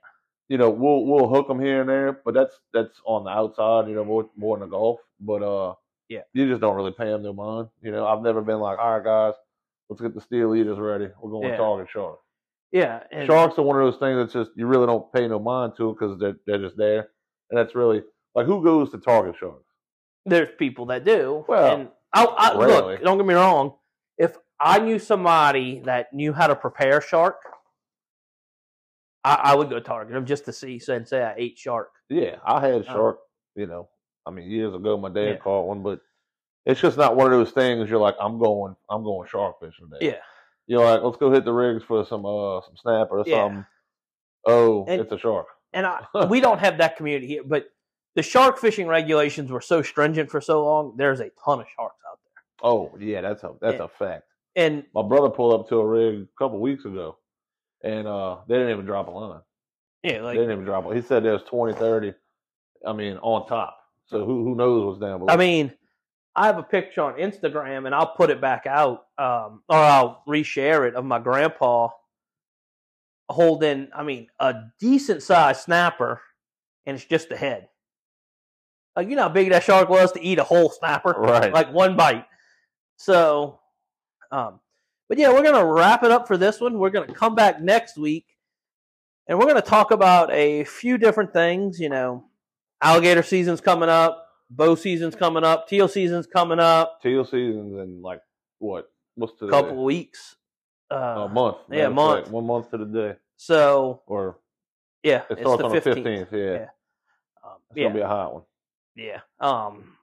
[0.48, 3.88] You know, we'll we'll hook them here and there, but that's that's on the outside.
[3.88, 5.00] You know, more more in the Gulf.
[5.20, 5.74] But uh,
[6.08, 6.22] Yeah.
[6.32, 7.68] you just don't really pay them no mind.
[7.82, 9.34] You know, I've never been like, all right, guys,
[9.88, 11.08] let's get the steel eaters ready.
[11.20, 11.52] We're going Yeah.
[11.52, 12.18] to target shark.
[12.72, 15.38] yeah, and Sharks are one of those things that's just you really don't pay no
[15.38, 17.10] mind to because they're they're just there,
[17.50, 18.02] and that's really
[18.34, 19.64] like who goes to target sharks?
[20.26, 21.44] there's people that do.
[21.48, 23.74] Well, and I, I look, don't get me wrong.
[24.18, 27.36] If I knew somebody that knew how to prepare shark,
[29.24, 31.90] I, I would go target them just to see and say I ate shark.
[32.08, 33.18] Yeah, I had Uh, shark.
[33.56, 33.88] You know,
[34.26, 35.36] I mean, years ago, my dad Yeah.
[35.36, 36.00] caught one, but
[36.66, 37.88] it's just not one of those things.
[37.90, 40.06] You're like, I'm going, I'm going shark fishing today.
[40.08, 40.20] Yeah.
[40.66, 43.44] You're like, let's go hit the rigs for some uh some snapper or Yeah.
[43.46, 43.66] something.
[44.46, 45.46] Oh, And- it's a shark.
[45.72, 47.42] And I, we don't have that community here.
[47.44, 47.66] But
[48.16, 50.94] the shark fishing regulations were so stringent for so long.
[50.96, 52.68] There's a ton of sharks out there.
[52.70, 53.84] Oh, yeah, that's a that's Yeah.
[53.84, 54.24] a fact.
[54.56, 57.18] and My brother pulled up to a rig a couple weeks ago,
[57.82, 59.40] and uh they didn't even drop a line.
[60.02, 60.84] yeah, they like didn't even drop.
[60.90, 60.96] it.
[60.96, 62.14] He said there's 20, 30.
[62.86, 63.76] I mean, on top.
[64.06, 65.32] So who who knows what's down below?
[65.32, 65.72] I mean,
[66.34, 70.22] I have a picture on Instagram, and I'll put it back out, um, or I'll
[70.26, 71.88] reshare it of my grandpa
[73.30, 73.88] holding.
[73.94, 76.20] I mean, a decent sized snapper,
[76.86, 77.68] and it's just the head.
[78.96, 81.52] Like you know how big that shark was to eat a whole snapper, right?
[81.52, 82.26] like one bite.
[82.96, 83.60] So,
[84.30, 84.60] um,
[85.08, 86.78] but yeah, we're gonna wrap it up for this one.
[86.78, 88.26] We're gonna come back next week,
[89.26, 91.78] and we're gonna talk about a few different things.
[91.78, 92.24] You know,
[92.82, 94.26] alligator season's coming up.
[94.50, 98.20] bow season's coming up, teal season's coming up, Teal seasons in like
[98.58, 98.90] what?
[99.14, 100.36] What's a the couple of weeks.
[100.90, 101.58] Uh, a month?
[101.70, 102.24] yeah, of month.
[102.24, 104.38] fact, One month to the day, So or
[105.02, 105.84] yeah, it it's starts on the 15th.
[105.94, 106.28] fifteenth.
[106.32, 106.66] Yeah, Yeah.
[107.44, 108.42] Um, it's yeah, gonna be a hot one.
[108.96, 109.20] yeah.
[109.38, 109.96] Um,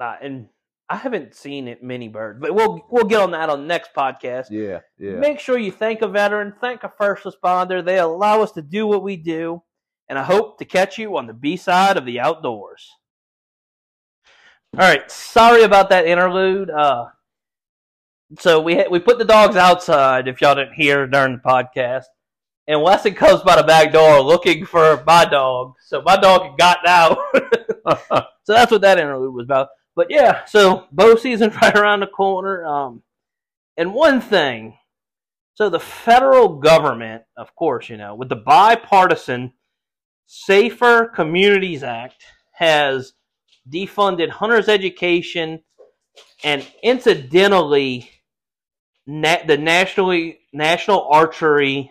[0.00, 0.48] uh, and
[0.88, 3.92] I haven't seen it many birds, but we'll we'll get on that on the next
[3.94, 4.46] podcast.
[4.50, 5.16] Yeah, yeah.
[5.18, 7.84] Make sure you thank a veteran, thank a first responder.
[7.84, 9.62] They allow us to do what we do,
[10.08, 12.88] and I hope to catch you on the B side of the outdoors.
[14.74, 16.68] All right, sorry about that interlude.
[16.70, 17.06] Uh,
[18.38, 20.28] so we ha- we put the dogs outside.
[20.28, 22.04] If y'all didn't hear during the podcast,
[22.66, 25.74] and Weston comes by the back door looking for my dog.
[25.86, 27.18] So my dog had gotten out.
[28.44, 29.68] so that's what that interlude was about.
[29.94, 32.64] But yeah, so bow season right around the corner.
[32.64, 33.02] Um,
[33.76, 34.78] and one thing,
[35.54, 39.52] so the federal government, of course, you know, with the bipartisan
[40.26, 43.12] Safer Communities Act, has
[43.70, 45.60] defunded hunters education
[46.42, 48.10] and incidentally
[49.06, 51.90] na- the nationally national archery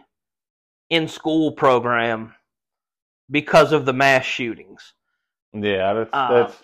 [0.89, 2.34] in school program
[3.32, 4.93] because of the mass shootings.
[5.53, 6.61] yeah, that's Uh, that's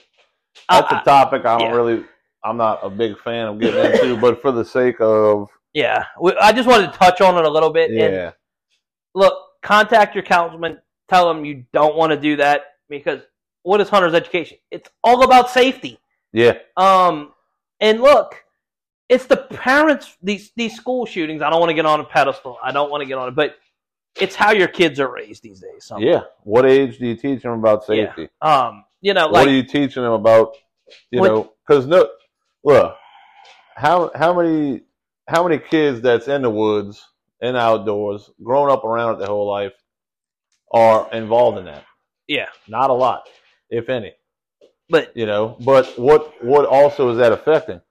[0.70, 1.76] that's a topic I don't yeah.
[1.76, 2.06] really.
[2.43, 6.06] I'm not a big fan of getting into, but for the sake of Yeah,
[6.41, 7.89] I just wanted to touch on it a little bit.
[7.91, 8.32] And yeah,
[9.14, 10.80] look, contact your councilman.
[11.10, 13.22] Tell them you don't want to do that because
[13.64, 14.58] what is hunter's education?
[14.72, 16.00] It's all about safety.
[16.32, 17.34] yeah, Um,
[17.82, 18.36] and look,
[19.10, 20.16] it's the parents.
[20.22, 21.41] These these school shootings.
[21.41, 22.57] I don't want to get on a pedestal.
[22.64, 23.55] I don't want to get on it, but
[24.20, 25.86] it's how your kids are raised these days.
[25.86, 26.22] So, yeah.
[26.43, 28.07] What age do you teach them about Yeah.
[28.07, 28.30] safety?
[28.41, 30.55] Um, you know, what are you teaching them about?
[31.12, 32.10] You What- know, because no,
[32.64, 32.95] look,
[33.76, 34.82] how how many
[35.28, 37.05] how many kids that's in the woods
[37.41, 39.74] and outdoors, grown up around it their whole life,
[40.72, 41.84] are involved in that?
[42.28, 43.28] yeah, Not a lot,
[43.70, 44.14] if any.
[44.89, 47.82] but You know, but what what also is that affecting?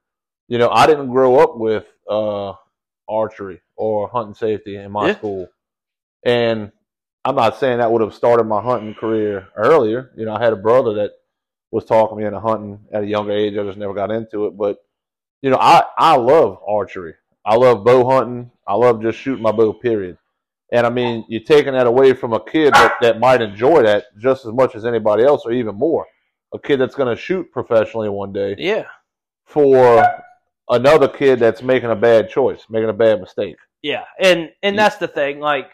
[0.48, 2.54] You know, I didn't grow up with uh,
[3.08, 5.16] archery or hunting safety in my Yeah.
[5.16, 5.48] school,
[6.24, 6.72] and
[7.24, 10.10] I'm not saying that would have started my hunting career earlier.
[10.16, 11.12] You know, I had a brother that
[11.70, 13.56] was talking me into hunting at a younger age.
[13.58, 14.78] I just never got into it, but
[15.42, 17.14] you know, I I love archery.
[17.44, 18.50] I love bow hunting.
[18.66, 19.72] I love just shooting my bow.
[19.72, 20.16] Period.
[20.72, 24.04] And I mean, you're taking that away from a kid that, that might enjoy that
[24.18, 26.06] just as much as anybody else, or even more.
[26.52, 28.84] A kid that's going to shoot professionally one day yeah,
[29.46, 30.22] for
[30.70, 33.56] another kid that's making a bad choice, making a bad mistake.
[33.82, 35.40] yeah, and and that's the thing.
[35.40, 35.70] Like,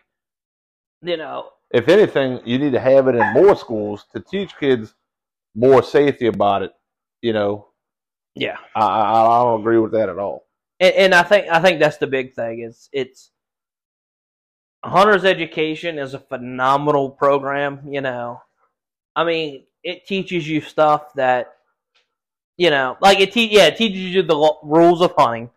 [1.03, 4.95] you know, If anything, you need to have it in more schools to teach kids
[5.55, 6.73] more safety about it.
[7.23, 7.69] You know,
[8.35, 10.47] yeah, I, I, I don't agree with that at all.
[10.81, 12.61] and, and I think I think that's the big thing.
[12.61, 13.31] Is it's
[14.85, 17.81] Hunter's Education is a phenomenal program.
[17.89, 18.41] You know,
[19.17, 21.54] I mean, it teaches you stuff that
[22.57, 23.33] you know, like it.
[23.33, 25.51] Te- yeah, it teaches you the lo- rules of hunting,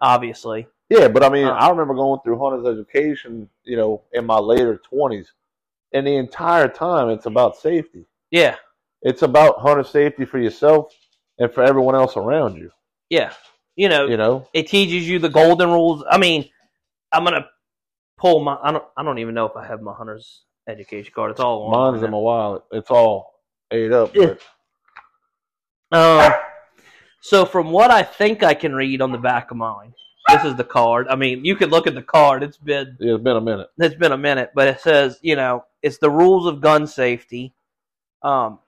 [0.00, 0.66] obviously.
[0.90, 1.52] Yeah, but I mean, Uh.
[1.52, 5.28] I remember going through hunter's education, you know, in my later 20s,
[5.92, 8.04] and the entire time it's about safety.
[8.30, 8.56] Yeah,
[9.02, 10.92] It's about hunter safety for yourself
[11.38, 12.70] and for everyone else around you.
[13.10, 13.32] yeah.
[13.76, 16.04] You know, You know, it teaches you the golden rules.
[16.08, 16.48] I mean,
[17.10, 17.48] I'm gonna
[18.18, 18.56] pull my.
[18.62, 18.84] I don't.
[18.96, 21.32] I don't even know if I have my Hunter's Education card.
[21.32, 22.62] It's all mine's in my wallet.
[22.70, 23.34] It's all
[23.72, 24.14] ate up.
[24.14, 24.34] Yeah.
[25.90, 26.32] But Um,
[27.24, 29.94] so from what I think I can read on the back of mine,
[30.28, 31.06] this is the card.
[31.08, 32.42] I mean, you could look at the card.
[32.42, 33.68] It's been yeah, it's been a minute.
[33.78, 37.54] it's been a minute, but it says you know it's the rules of gun safety.
[38.22, 38.58] Um,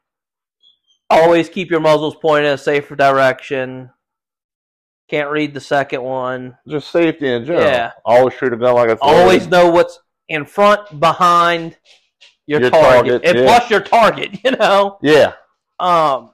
[1.11, 3.91] always keep your muzzles pointed in a safer direction.
[5.11, 6.57] Can't read the second one.
[6.67, 7.67] Just safety in general.
[7.67, 7.93] Yeah.
[8.07, 10.01] Always treat a gun like it's Always know what's
[10.31, 11.77] in front, behind
[12.47, 13.45] your, Your target, target, and yeah.
[13.45, 14.39] plus your target.
[14.45, 14.99] You know.
[15.03, 15.35] Yeah.
[15.79, 16.31] Um,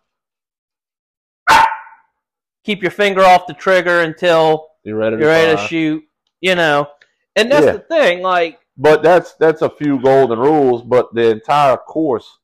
[2.64, 6.04] keep your finger off the trigger until You're ready to you're ready to shoot.
[6.40, 6.88] You know,
[7.36, 7.72] and that's Yeah.
[7.72, 8.22] the thing.
[8.22, 12.38] Like, But that's that's a few golden rules, but the entire course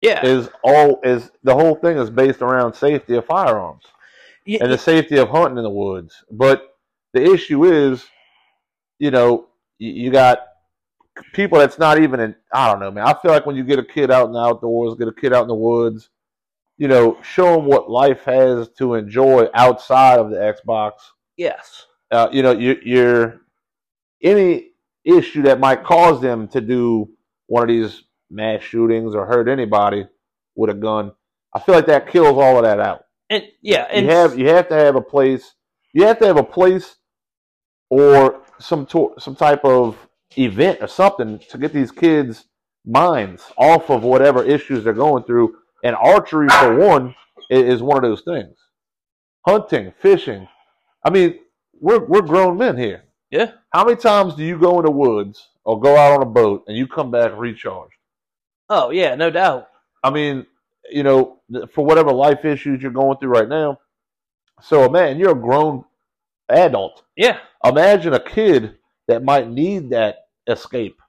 [0.00, 3.84] yeah, is all is the whole thing is based around safety of firearms.
[4.46, 6.22] y- and the safety of hunting in the woods.
[6.30, 6.76] But
[7.14, 8.04] the issue is,
[8.98, 9.46] you know,
[9.78, 10.40] you, you got
[11.32, 12.34] people that's not even in.
[12.52, 13.06] I don't know, man.
[13.06, 15.32] I feel like when you get a kid out in the outdoors, get a kid
[15.32, 16.10] out in the woods,
[16.76, 20.92] you know, show them what life has to enjoy outside of the Xbox.
[21.36, 23.40] yes, Uh, you know, you, you're
[24.22, 24.70] any
[25.04, 27.08] issue that might cause them to do
[27.46, 30.06] one of these mass shootings or hurt anybody
[30.54, 31.12] with a gun.
[31.54, 34.48] I feel like that kills all of that out and yeah, and you have you
[34.48, 35.54] have to have a place
[35.92, 36.96] you have to have a place
[37.90, 39.96] or some to, some type of
[40.36, 42.46] event or something to get these kids
[42.84, 45.54] minds off of whatever issues they're going through
[45.84, 47.14] and archery for one
[47.50, 48.56] is one of those things.
[49.46, 50.48] Hunting, fishing.
[51.04, 51.38] I mean,
[51.80, 53.04] we're we're grown men here.
[53.30, 53.52] Yeah.
[53.72, 56.64] How many times do you go in the woods or go out on a boat
[56.66, 57.94] and you come back recharged?
[58.68, 59.68] Oh yeah, no doubt.
[60.02, 60.46] I mean,
[60.90, 61.40] you know,
[61.72, 63.78] for whatever life issues you're going through right now.
[64.62, 65.84] So, man, you're a grown
[66.48, 67.02] adult.
[67.16, 67.38] Yeah.
[67.64, 68.76] Imagine a kid
[69.08, 71.00] that might need that escape.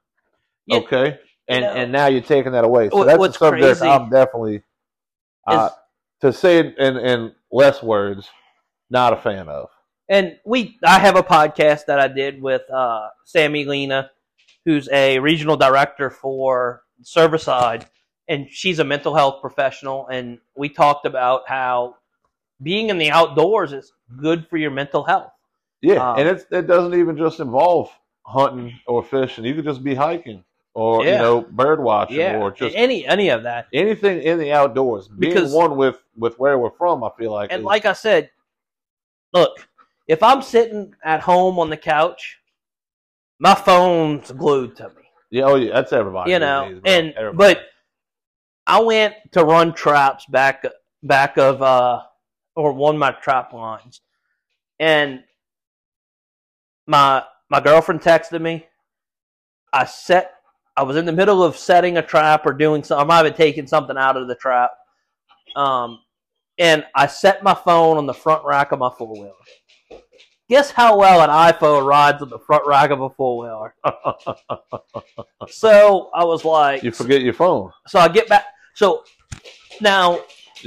[0.66, 0.78] Yeah.
[0.78, 2.90] Okay, and know- and now you're taking that away.
[2.90, 4.64] So that's what's crazy I'm definitely,
[5.48, 5.70] uh,
[6.22, 8.30] to say it in in less words,
[8.90, 9.70] not a fan of.
[10.08, 14.12] And we, I have a podcast that I did with uh, Sammy Lena,
[14.64, 17.88] who's a regional director for Servicide,
[18.28, 20.08] and she's a mental health professional.
[20.08, 21.96] And we talked about how
[22.62, 25.32] being in the outdoors is good for your mental health.
[25.82, 27.92] Yeah, Um, and it's it doesn't even just involve
[28.24, 29.44] hunting or fishing.
[29.46, 30.44] You could just be hiking
[30.76, 33.68] or you know bird watching Yeah, or just any any of that.
[33.74, 35.08] anything in the outdoors.
[35.08, 37.52] Being Because- one with with where we're from, I feel like.
[37.52, 38.30] And is- like I said,
[39.34, 39.68] look,
[40.08, 42.40] if I'm sitting at home on the couch,
[43.40, 45.02] my phone's glued to me.
[45.32, 46.32] yeah, oh yeah, that's everybody.
[46.32, 47.56] you know days, and Everybody.
[47.56, 47.66] but
[48.68, 50.66] i went to run traps back
[51.04, 52.02] back of uh
[52.56, 54.02] or one of my trap lines
[54.80, 55.24] and
[56.88, 58.66] my my girlfriend texted me
[59.74, 60.35] i set
[60.78, 63.36] i was in the middle of setting a trap or doing something i might have
[63.38, 64.72] taken something out of the trap
[65.56, 66.00] um
[66.58, 69.32] and i set my phone on the front rack of my four-wheeler
[70.50, 73.74] guess how well an iphone rides on the front rack of a four-wheeler
[75.48, 77.72] so i was like you forget your phone.
[77.88, 78.46] so I get back.
[78.74, 79.04] So
[79.82, 80.20] now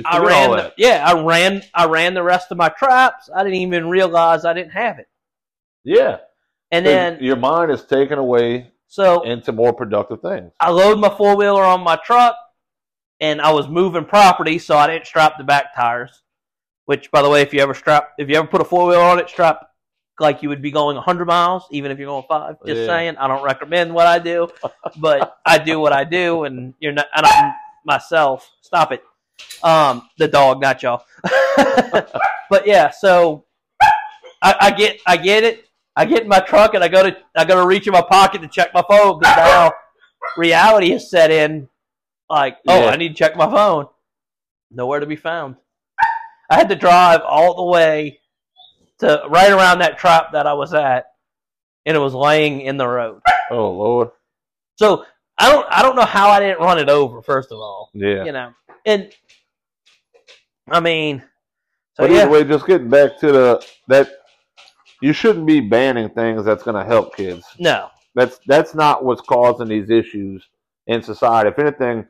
[0.07, 0.51] I ran.
[0.51, 0.75] all The, that.
[0.79, 1.63] yeah, I ran.
[1.75, 3.29] I ran the rest of my traps.
[3.35, 5.09] I didn't even realize I didn't have it.
[5.85, 6.19] Yeah,
[6.71, 10.51] And then your mind is taken away so into more productive things.
[10.59, 12.37] I load my four wheeler on my truck,
[13.21, 16.23] and I was moving property, so I didn't strap the back tires.
[16.87, 19.03] Which, by the way, if you ever strap, if you ever put a four wheeler
[19.03, 19.69] on it, strap
[20.19, 22.57] like you would be going 100 miles, even if you're going five.
[22.67, 22.87] Just Yeah.
[22.87, 24.49] saying, I don't recommend what I do,
[24.97, 27.07] but I do what I do, and you're not.
[27.15, 28.51] And I'm myself.
[28.63, 29.03] Stop it.
[29.63, 31.05] Um, the dog, not y'all.
[32.51, 33.45] but yeah, so
[34.43, 35.68] I, I get, I get it.
[35.99, 38.03] I get in my truck and I go to, I go to reach in my
[38.03, 39.73] pocket to check my phone because now
[40.37, 41.69] reality has set in.
[42.31, 42.91] Like, oh, Yeah.
[42.91, 43.89] I need to check my phone.
[44.71, 45.57] Nowhere to be found.
[46.51, 48.21] I had to drive all the way
[49.01, 51.07] to right around that trap that I was at,
[51.85, 53.21] and it was laying in the road.
[53.51, 54.11] Oh Lord,
[54.77, 55.05] So
[55.37, 57.23] I don't, I don't know how I didn't run it over.
[57.23, 58.25] First of all, yeah.
[58.25, 58.53] you know,
[58.87, 59.13] and
[60.69, 61.23] I mean,
[61.95, 64.11] so but yeah, either way, just getting back to the that
[65.01, 67.47] you shouldn't be banning things that's going to help kids.
[67.59, 70.47] no, That's that's not what's causing these issues
[70.87, 71.51] in society.
[71.51, 72.07] If anything,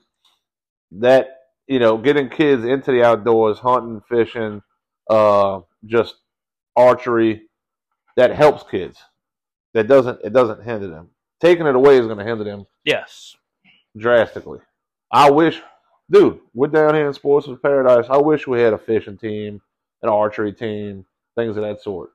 [0.92, 1.28] that
[1.66, 4.62] you know, getting kids into the outdoors, hunting, fishing,
[5.10, 6.16] uh, just
[6.76, 7.42] archery,
[8.16, 8.98] that helps kids.
[9.74, 11.10] That doesn't it doesn't hinder them.
[11.40, 13.36] Taking it away is going to hinder them yes,
[13.96, 14.60] drastically.
[15.12, 15.60] I wish,
[16.10, 18.06] dude, we're down here in Sportsman's Paradise.
[18.10, 19.60] I wish we had a fishing team,
[20.02, 21.04] an archery team,
[21.36, 22.10] things of that sort.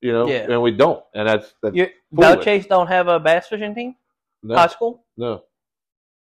[0.00, 0.46] You know, Yeah.
[0.50, 1.88] and we don't, and that's that's you.
[2.42, 3.96] Chase don't have a bass fishing team,
[4.42, 5.42] no, high school, no.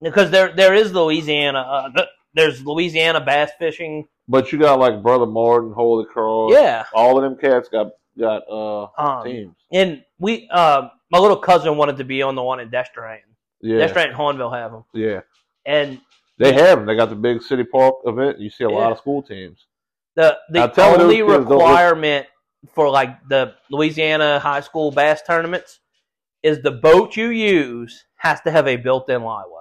[0.03, 1.61] because there, there is Louisiana.
[1.61, 2.05] Uh,
[2.35, 4.07] there's Louisiana bass fishing.
[4.29, 6.53] But you got like Brother Martin, Holy Cross.
[6.53, 9.55] Yeah, all of them cats got got uh um, teams.
[9.73, 13.21] and we, uh, my little cousin wanted to be on the one in Destrehan.
[13.63, 15.21] Yeah, Destrehan and Hahnville have them, yeah.
[15.65, 16.01] and
[16.39, 16.87] They have them.
[16.87, 18.39] They got the big city park event.
[18.41, 19.67] You see a lot of school teams.
[20.17, 22.27] the the tell me those only kids don't look- requirement
[22.73, 25.81] for like the Louisiana high school bass tournaments
[26.43, 29.61] is the boat you use has to have a built-in live well.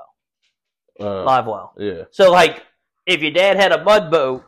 [0.99, 1.73] Uh, Live well.
[1.77, 2.63] yeah, So like
[3.05, 4.43] if your dad had a mud boat,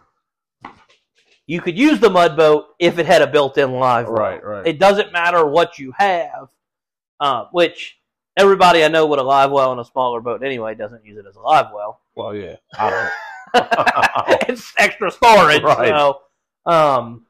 [1.47, 4.16] you could use the mud boat if it had a built-in live well.
[4.16, 4.68] right, right.
[4.68, 6.49] It doesn't matter what you have,
[7.20, 7.97] uh, which
[8.38, 11.26] everybody I know with a live well and a smaller boat anyway doesn't use it
[11.28, 12.01] as a live well.
[12.16, 12.56] well, yeah.
[14.49, 15.62] It's extra storage.
[15.64, 15.89] Right.
[15.89, 16.20] So,
[16.66, 17.24] um,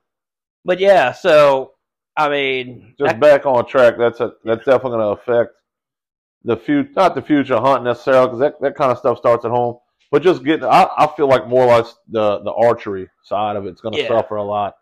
[0.66, 1.74] but yeah, so
[2.18, 3.96] I mean, Just that- back on track.
[3.98, 5.52] That's a that's definitely going to affect
[6.44, 6.90] the future.
[6.96, 9.78] Not the future hunting necessarily, because that, that kind of stuff starts at home.
[10.12, 13.66] But just getting, I, I feel like more or less the the archery side of
[13.66, 14.08] it's going to Yeah.
[14.08, 14.76] suffer a lot.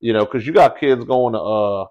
[0.00, 1.86] You know, because you got kids going to uh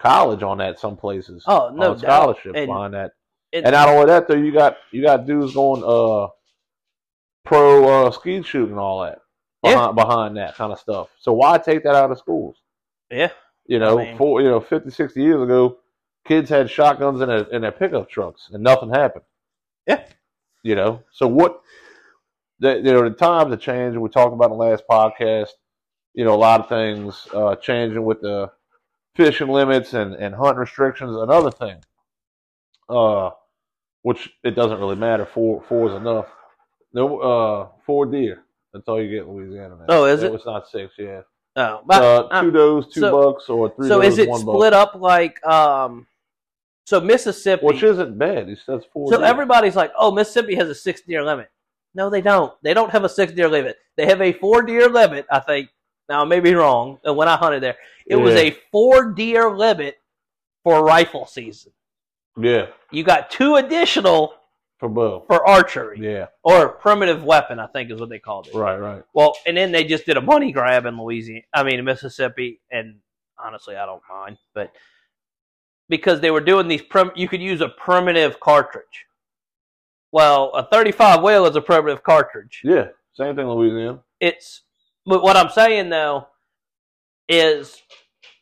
[0.00, 1.44] college on that some places.
[1.46, 3.10] oh no scholarship And behind that.
[3.52, 6.28] it- And not only that, though, you got you got dudes going uh
[7.44, 9.18] pro uh, skeet shooting and all that
[9.62, 9.72] Yeah.
[9.74, 11.08] behind, behind that kind of stuff.
[11.18, 12.56] So why take that out of schools?
[13.10, 13.30] Yeah,
[13.66, 15.78] You know, I mean- for you know, 50, 60 years ago,
[16.26, 19.24] kids had shotguns in their in their pickup trucks and nothing happened.
[19.86, 20.04] Yeah.
[20.62, 21.60] You know, so what
[22.60, 23.98] the, you know the times have changed.
[23.98, 25.48] We talked about in the last podcast.
[26.12, 28.50] You know, a lot of things uh, changing with the
[29.14, 31.16] fishing limits and and hunting restrictions.
[31.16, 31.76] Another thing,
[32.88, 33.30] uh,
[34.02, 35.24] which it doesn't really matter.
[35.24, 36.26] Four four is enough.
[36.92, 38.42] No, uh, four deer.
[38.72, 39.84] That's all you get in Louisiana now.
[39.88, 40.32] Oh, is it?
[40.34, 40.94] It's not six.
[40.98, 41.22] Yeah.
[41.56, 43.88] Oh, but uh, two does, two so- bucks, or three.
[43.88, 44.94] so does, is it split buck.
[44.94, 46.06] up like um?
[46.86, 47.64] So Mississippi.
[47.64, 48.48] Which isn't bad.
[48.48, 49.12] He says four.
[49.12, 51.50] so everybody's like, oh, Mississippi has a six deer limit.
[51.94, 52.52] No, they don't.
[52.62, 53.76] They don't have a six deer limit.
[53.96, 55.26] They have a four deer limit.
[55.30, 55.70] I think.
[56.08, 56.98] Now I may be wrong.
[57.04, 57.76] When I hunted there,
[58.06, 59.98] it was a four deer limit
[60.64, 61.72] for rifle season.
[62.36, 64.34] Yeah, You got two additional
[64.80, 65.24] for bow.
[65.28, 67.60] for archery Yeah, or primitive weapon.
[67.60, 68.54] I think is what they called it.
[68.54, 69.04] right, right.
[69.14, 71.42] Well, and then they just did a money grab in Louisiana.
[71.54, 72.96] I mean, in Mississippi, and
[73.38, 74.72] honestly, I don't mind, but
[75.88, 79.06] because they were doing these, prim- you could use a primitive cartridge.
[80.12, 82.62] Well, a 35 Whelen is a primitive cartridge.
[82.64, 84.00] Yeah, same thing, Louisiana.
[84.18, 84.62] It's,
[85.06, 86.26] but what I'm saying though
[87.28, 87.80] is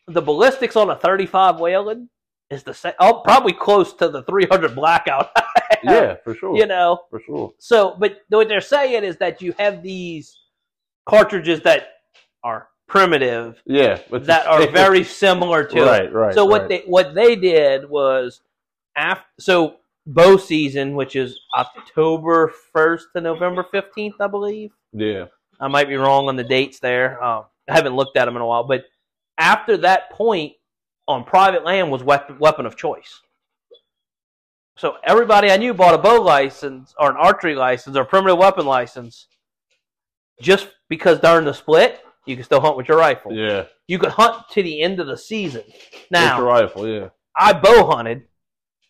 [0.07, 2.09] the ballistics on a 35 Whelen
[2.51, 5.31] is the same, oh, probably close to the 300 blackout.
[5.85, 6.57] Yeah, for sure.
[6.57, 7.53] you know, for sure.
[7.59, 10.37] so, but what they're saying is that you have these
[11.07, 11.89] cartridges that
[12.43, 15.83] are primitive Yeah, that are very similar to.
[15.83, 16.35] right, right.
[16.35, 16.69] so what right.
[16.69, 18.41] they what they did was
[18.97, 19.77] after so
[20.07, 24.73] bow season, which is October first to November fifteenth, I believe.
[24.93, 25.27] Yeah,
[25.61, 27.23] I might be wrong on the dates there.
[27.23, 28.85] Um, I haven't looked at them in a while, but
[29.37, 30.55] after that point,
[31.09, 33.21] on private land was weapon, of choice.
[34.77, 38.39] So everybody I knew bought a bow license or an archery license or a primitive
[38.39, 39.27] weapon license,
[40.41, 43.33] just because during the split you can still hunt with your rifle.
[43.33, 43.65] yeah.
[43.89, 45.63] You could hunt to the end of the season.
[46.11, 46.87] Now your rifle.
[46.87, 48.25] Yeah, I bow hunted,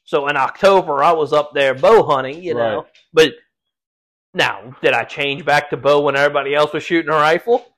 [0.04, 2.76] so in October I was up there bow hunting, you know.
[2.78, 2.86] Right.
[3.14, 3.32] But
[4.34, 7.64] now, did I change back to bow when everybody else was shooting a rifle?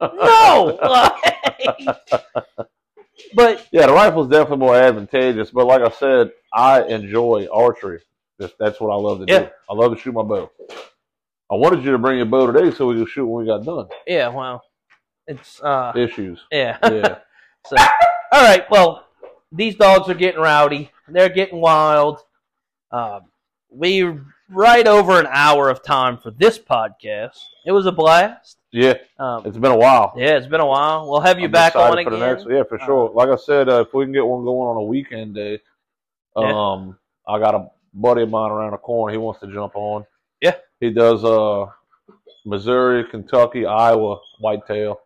[0.00, 0.78] No.
[0.82, 2.64] like-
[3.34, 3.86] but yeah.
[3.86, 5.50] The rifle's definitely more advantageous.
[5.50, 8.00] But like I said, I enjoy archery.
[8.38, 9.48] That's what I love to do.
[9.70, 10.50] I love to shoot my bow.
[11.50, 13.64] I wanted you to bring your bow today so we could shoot when we got
[13.64, 13.86] done.
[14.06, 14.62] yeah, well,
[15.26, 16.40] it's uh, Issues.
[16.50, 16.78] yeah.
[16.82, 17.18] Yeah,
[17.66, 17.76] so,
[18.32, 18.68] all right.
[18.70, 19.06] Well,
[19.52, 20.90] these dogs are getting rowdy.
[21.08, 22.20] They're getting wild.
[22.90, 23.22] Um,
[23.70, 24.10] we
[24.48, 27.38] right over an hour of time for this podcast.
[27.66, 28.58] It was a blast.
[28.74, 28.94] Yeah.
[29.18, 30.12] Um, It's been a while.
[30.16, 31.08] yeah, it's been a while.
[31.08, 32.46] We'll have you I'm back on for the next.
[32.50, 33.10] Yeah, for sure.
[33.14, 35.60] like I said, uh, if we can get one going on a weekend day,
[36.36, 36.52] Yeah.
[36.52, 36.98] um,
[37.28, 39.12] I got a buddy of mine around the corner.
[39.12, 40.04] He wants to jump on.
[40.40, 40.56] Yeah.
[40.80, 41.24] he does.
[41.24, 41.66] Uh,
[42.44, 45.00] Missouri, Kentucky, Iowa whitetail.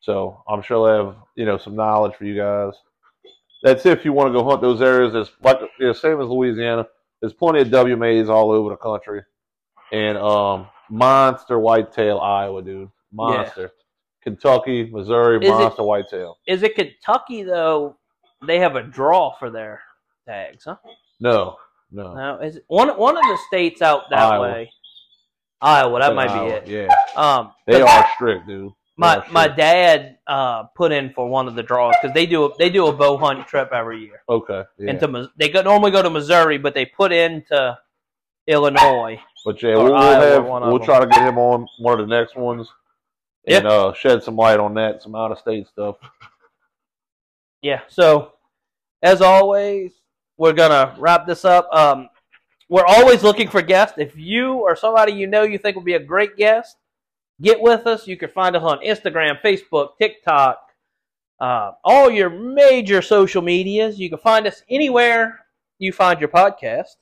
[0.00, 2.74] So I'm sure they'll have you know some knowledge for you guys.
[3.62, 5.14] That's if you want to go hunt those areas.
[5.14, 6.86] It's like you know, same as Louisiana.
[7.20, 9.22] There's plenty of WMAs all over the country,
[9.90, 13.72] and um, monster whitetail Iowa, dude, monster.
[14.22, 16.38] Kentucky, Missouri, Is it- monster whitetail.
[16.46, 17.96] Is it Kentucky though?
[18.46, 19.82] They have a draw for their
[20.26, 20.76] tags, huh?
[21.20, 21.56] No,
[21.90, 22.14] no.
[22.14, 24.42] No, is it one one of the states out that Iowa.
[24.52, 24.72] way?
[25.60, 26.88] Iowa, that might Iowa, be it.
[26.88, 28.68] Yeah, Um, they are strict, dude.
[28.70, 32.44] They My my dad uh put in for one of the draws because they do
[32.44, 34.22] a, they do a bow hunt trip every year.
[34.28, 34.90] Okay, yeah.
[34.90, 37.76] Into they go, normally go to Missouri, but they put into
[38.46, 39.20] Illinois.
[39.44, 42.14] But yeah, we'll, Iowa, have one we'll try to get him on one of the
[42.14, 42.68] next ones
[43.48, 45.96] and uh, shed some light on that, some out of state stuff.
[47.62, 47.80] Yeah.
[47.88, 48.32] So,
[49.02, 49.92] as always,
[50.36, 51.68] we're gonna wrap this up.
[51.72, 52.08] Um,
[52.68, 53.98] we're always looking for guests.
[53.98, 56.76] If you or somebody you know you think would be a great guest,
[57.40, 58.06] get with us.
[58.06, 60.60] You can find us on Instagram, Facebook, TikTok,
[61.40, 63.98] uh, all your major social medias.
[63.98, 65.40] You can find us anywhere
[65.78, 66.96] you find your podcast.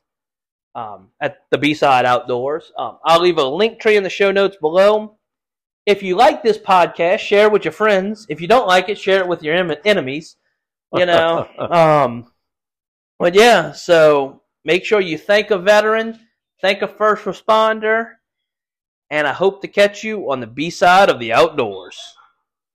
[0.74, 2.70] Um, at the B Side Outdoors.
[2.76, 5.16] Um, I'll leave a Linktree in the show notes below.
[5.86, 8.26] If you like this podcast, share it with your friends.
[8.28, 10.36] If you don't like it, share it with your em- enemies
[10.94, 11.48] you know.
[11.58, 12.32] um,
[13.18, 16.18] but yeah, so make sure you thank a veteran,
[16.60, 18.14] thank a first responder,
[19.10, 21.98] and I hope to catch you on the B side of the outdoors.